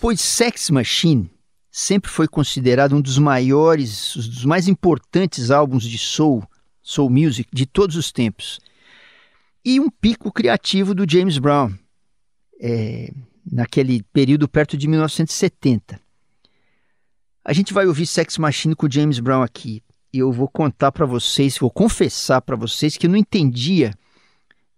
Pois 0.00 0.20
Sex 0.20 0.70
Machine 0.70 1.30
sempre 1.70 2.10
foi 2.10 2.26
considerado 2.26 2.96
um 2.96 3.00
dos 3.00 3.18
maiores, 3.18 4.16
um 4.16 4.20
dos 4.20 4.44
mais 4.44 4.66
importantes 4.68 5.50
álbuns 5.50 5.84
de 5.84 5.98
soul, 5.98 6.42
soul 6.82 7.10
music 7.10 7.48
de 7.52 7.66
todos 7.66 7.96
os 7.96 8.10
tempos. 8.10 8.60
E 9.64 9.78
um 9.78 9.90
pico 9.90 10.32
criativo 10.32 10.94
do 10.94 11.04
James 11.08 11.38
Brown, 11.38 11.72
é, 12.60 13.12
naquele 13.50 14.02
período 14.12 14.48
perto 14.48 14.76
de 14.76 14.86
1970. 14.86 16.00
A 17.44 17.52
gente 17.52 17.72
vai 17.72 17.86
ouvir 17.86 18.06
Sex 18.06 18.38
Machine 18.38 18.76
com 18.76 18.90
James 18.90 19.18
Brown 19.18 19.42
aqui. 19.42 19.82
E 20.12 20.18
eu 20.18 20.32
vou 20.32 20.48
contar 20.48 20.92
para 20.92 21.06
vocês, 21.06 21.56
vou 21.58 21.70
confessar 21.70 22.40
para 22.42 22.56
vocês 22.56 22.96
que 22.96 23.06
eu 23.06 23.10
não 23.10 23.16
entendia. 23.16 23.92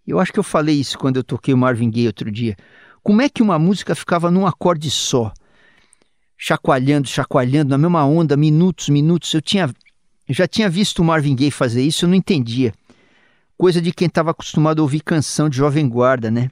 Eu 0.05 0.19
acho 0.19 0.31
que 0.31 0.39
eu 0.39 0.43
falei 0.43 0.75
isso 0.75 0.97
quando 0.97 1.17
eu 1.17 1.23
toquei 1.23 1.53
o 1.53 1.57
Marvin 1.57 1.89
Gaye 1.89 2.07
outro 2.07 2.31
dia. 2.31 2.55
Como 3.01 3.21
é 3.21 3.27
que 3.27 3.41
uma 3.41 3.59
música 3.59 3.95
ficava 3.95 4.31
num 4.31 4.45
acorde 4.45 4.89
só? 4.89 5.33
Chacoalhando, 6.37 7.07
chacoalhando, 7.07 7.69
na 7.69 7.77
mesma 7.77 8.05
onda, 8.05 8.37
minutos, 8.37 8.89
minutos. 8.89 9.33
Eu 9.33 9.41
tinha 9.41 9.73
já 10.29 10.47
tinha 10.47 10.69
visto 10.69 10.99
o 10.99 11.05
Marvin 11.05 11.35
Gaye 11.35 11.51
fazer 11.51 11.81
isso, 11.81 12.05
eu 12.05 12.09
não 12.09 12.15
entendia. 12.15 12.73
Coisa 13.57 13.81
de 13.81 13.91
quem 13.91 14.07
estava 14.07 14.31
acostumado 14.31 14.79
a 14.79 14.83
ouvir 14.83 15.01
canção 15.01 15.49
de 15.49 15.57
jovem 15.57 15.87
guarda, 15.87 16.31
né? 16.31 16.49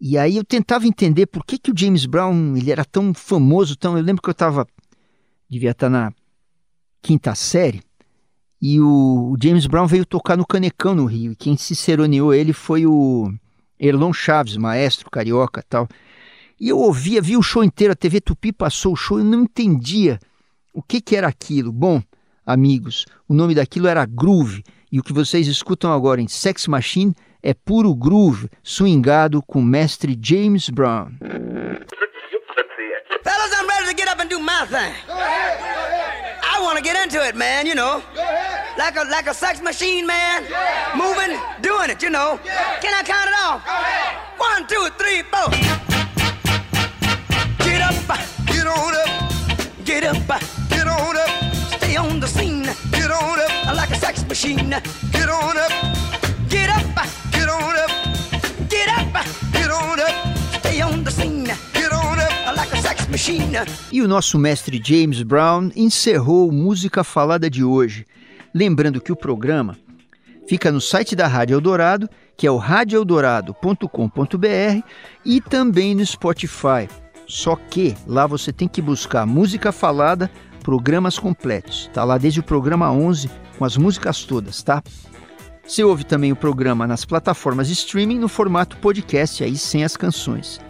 E 0.00 0.18
aí 0.18 0.36
eu 0.36 0.44
tentava 0.44 0.86
entender 0.86 1.26
por 1.26 1.44
que, 1.44 1.58
que 1.58 1.70
o 1.70 1.74
James 1.76 2.04
Brown 2.04 2.56
ele 2.56 2.70
era 2.70 2.84
tão 2.84 3.14
famoso, 3.14 3.76
tão. 3.76 3.96
Eu 3.96 4.04
lembro 4.04 4.22
que 4.22 4.28
eu 4.28 4.32
estava 4.32 4.66
devia 5.48 5.70
estar 5.70 5.86
tá 5.86 5.90
na 5.90 6.12
quinta 7.00 7.34
série 7.34 7.82
e 8.60 8.80
o, 8.80 9.36
James 9.40 9.66
Brown 9.66 9.86
veio 9.86 10.04
tocar 10.04 10.36
no 10.36 10.46
Canecão 10.46 10.94
no 10.94 11.04
Rio. 11.04 11.32
E 11.32 11.36
quem 11.36 11.56
ciceroneou 11.56 12.32
ele 12.32 12.52
foi 12.52 12.86
o 12.86 13.32
Erlon 13.78 14.12
Chaves, 14.12 14.56
maestro 14.56 15.10
carioca, 15.10 15.62
tal. 15.68 15.86
E 16.58 16.68
eu 16.68 16.78
ouvia, 16.78 17.20
vi 17.20 17.36
o 17.36 17.42
show 17.42 17.62
inteiro, 17.62 17.92
a 17.92 17.96
TV 17.96 18.20
Tupi 18.20 18.50
passou 18.52 18.94
o 18.94 18.96
show, 18.96 19.18
eu 19.18 19.24
não 19.24 19.42
entendia 19.42 20.18
o 20.72 20.82
que, 20.82 21.00
que 21.00 21.14
era 21.14 21.28
aquilo. 21.28 21.70
Bom, 21.70 22.02
amigos, 22.44 23.04
o 23.28 23.34
nome 23.34 23.54
daquilo 23.54 23.86
era 23.86 24.06
Groove. 24.06 24.64
E 24.90 24.98
o 24.98 25.02
que 25.02 25.12
vocês 25.12 25.46
escutam 25.46 25.92
agora 25.92 26.22
em 26.22 26.28
Sex 26.28 26.66
Machine 26.66 27.14
é 27.46 27.54
puro 27.54 27.94
groove, 27.94 28.50
swingado 28.60 29.40
com 29.40 29.60
o 29.60 29.62
mestre 29.62 30.18
James 30.20 30.68
Brown. 30.68 31.12
Fellas, 33.22 33.52
I'm 33.52 33.68
ready 33.68 33.86
to 33.86 33.94
get 33.94 34.08
up 34.08 34.20
and 34.20 34.28
do 34.28 34.40
my 34.40 34.66
thing. 34.66 34.92
I 35.08 36.60
want 36.60 36.76
to 36.76 36.82
get 36.82 36.96
into 36.96 37.24
it, 37.24 37.36
man, 37.36 37.66
you 37.66 37.76
know. 37.76 38.02
Like 38.76 38.96
a 38.96 39.04
like 39.04 39.28
a 39.30 39.34
sex 39.34 39.60
machine, 39.60 40.04
man. 40.08 40.42
Moving, 40.96 41.38
doing 41.60 41.90
it, 41.90 42.02
you 42.02 42.10
know. 42.10 42.40
Can 42.80 42.92
I 42.92 43.04
count 43.04 43.28
it 43.30 43.36
off? 43.40 43.62
One, 44.38 44.66
two, 44.66 44.88
three, 44.98 45.22
four. 45.30 45.48
Get 47.64 47.80
up, 47.80 47.94
get 48.46 48.66
on 48.66 48.92
up, 48.92 49.84
get 49.84 50.02
up, 50.02 50.16
get 50.68 50.88
on 50.88 51.16
up. 51.16 51.30
Stay 51.78 51.94
on 51.94 52.18
the 52.18 52.26
scene, 52.26 52.64
get 52.90 53.12
on 53.12 53.38
up. 53.38 53.76
Like 53.76 53.90
a 53.90 53.96
sex 54.00 54.26
machine, 54.26 54.70
get 55.12 55.28
on 55.28 55.56
up, 55.56 55.70
get 56.48 56.70
up, 56.70 57.25
get 57.46 57.52
on 57.52 57.76
up, 57.76 57.90
get 58.68 58.88
up, 58.88 59.12
get 59.52 59.70
on 59.70 60.00
up. 60.00 60.10
Stay 60.58 60.82
on 60.82 61.04
the 61.04 61.10
scene, 61.10 61.44
get 61.44 61.92
on 61.92 62.18
up. 62.18 62.32
Like 62.56 62.72
a 62.72 62.82
sex 62.82 63.06
machine. 63.08 63.52
E 63.92 64.02
o 64.02 64.08
nosso 64.08 64.36
mestre 64.38 64.80
James 64.82 65.22
Brown 65.22 65.70
encerrou 65.76 66.50
Música 66.50 67.04
Falada 67.04 67.48
de 67.48 67.62
hoje. 67.62 68.04
Lembrando 68.52 69.00
que 69.00 69.12
o 69.12 69.16
programa 69.16 69.78
fica 70.48 70.72
no 70.72 70.80
site 70.80 71.14
da 71.14 71.28
Rádio 71.28 71.54
Eldorado, 71.54 72.10
que 72.36 72.46
é 72.46 72.50
o 72.50 72.56
radioeldorado.com.br 72.56 74.82
e 75.24 75.40
também 75.40 75.94
no 75.94 76.04
Spotify. 76.04 76.88
Só 77.28 77.54
que 77.56 77.94
lá 78.06 78.26
você 78.26 78.52
tem 78.52 78.68
que 78.68 78.82
buscar 78.82 79.26
música 79.26 79.72
falada, 79.72 80.30
programas 80.62 81.18
completos. 81.18 81.90
Tá 81.92 82.04
lá 82.04 82.16
desde 82.18 82.40
o 82.40 82.44
programa 82.44 82.90
11 82.90 83.30
com 83.58 83.64
as 83.64 83.76
músicas 83.76 84.24
todas, 84.24 84.62
tá? 84.62 84.82
Você 85.66 85.82
ouve 85.82 86.04
também 86.04 86.32
o 86.32 86.36
programa 86.36 86.86
nas 86.86 87.04
plataformas 87.04 87.66
de 87.66 87.72
streaming 87.72 88.18
no 88.18 88.28
formato 88.28 88.76
podcast 88.76 89.42
aí 89.42 89.56
sem 89.56 89.82
as 89.84 89.96
canções. 89.96 90.60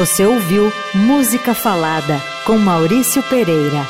Você 0.00 0.24
ouviu 0.24 0.72
Música 0.94 1.52
Falada 1.52 2.22
com 2.46 2.56
Maurício 2.56 3.22
Pereira. 3.24 3.86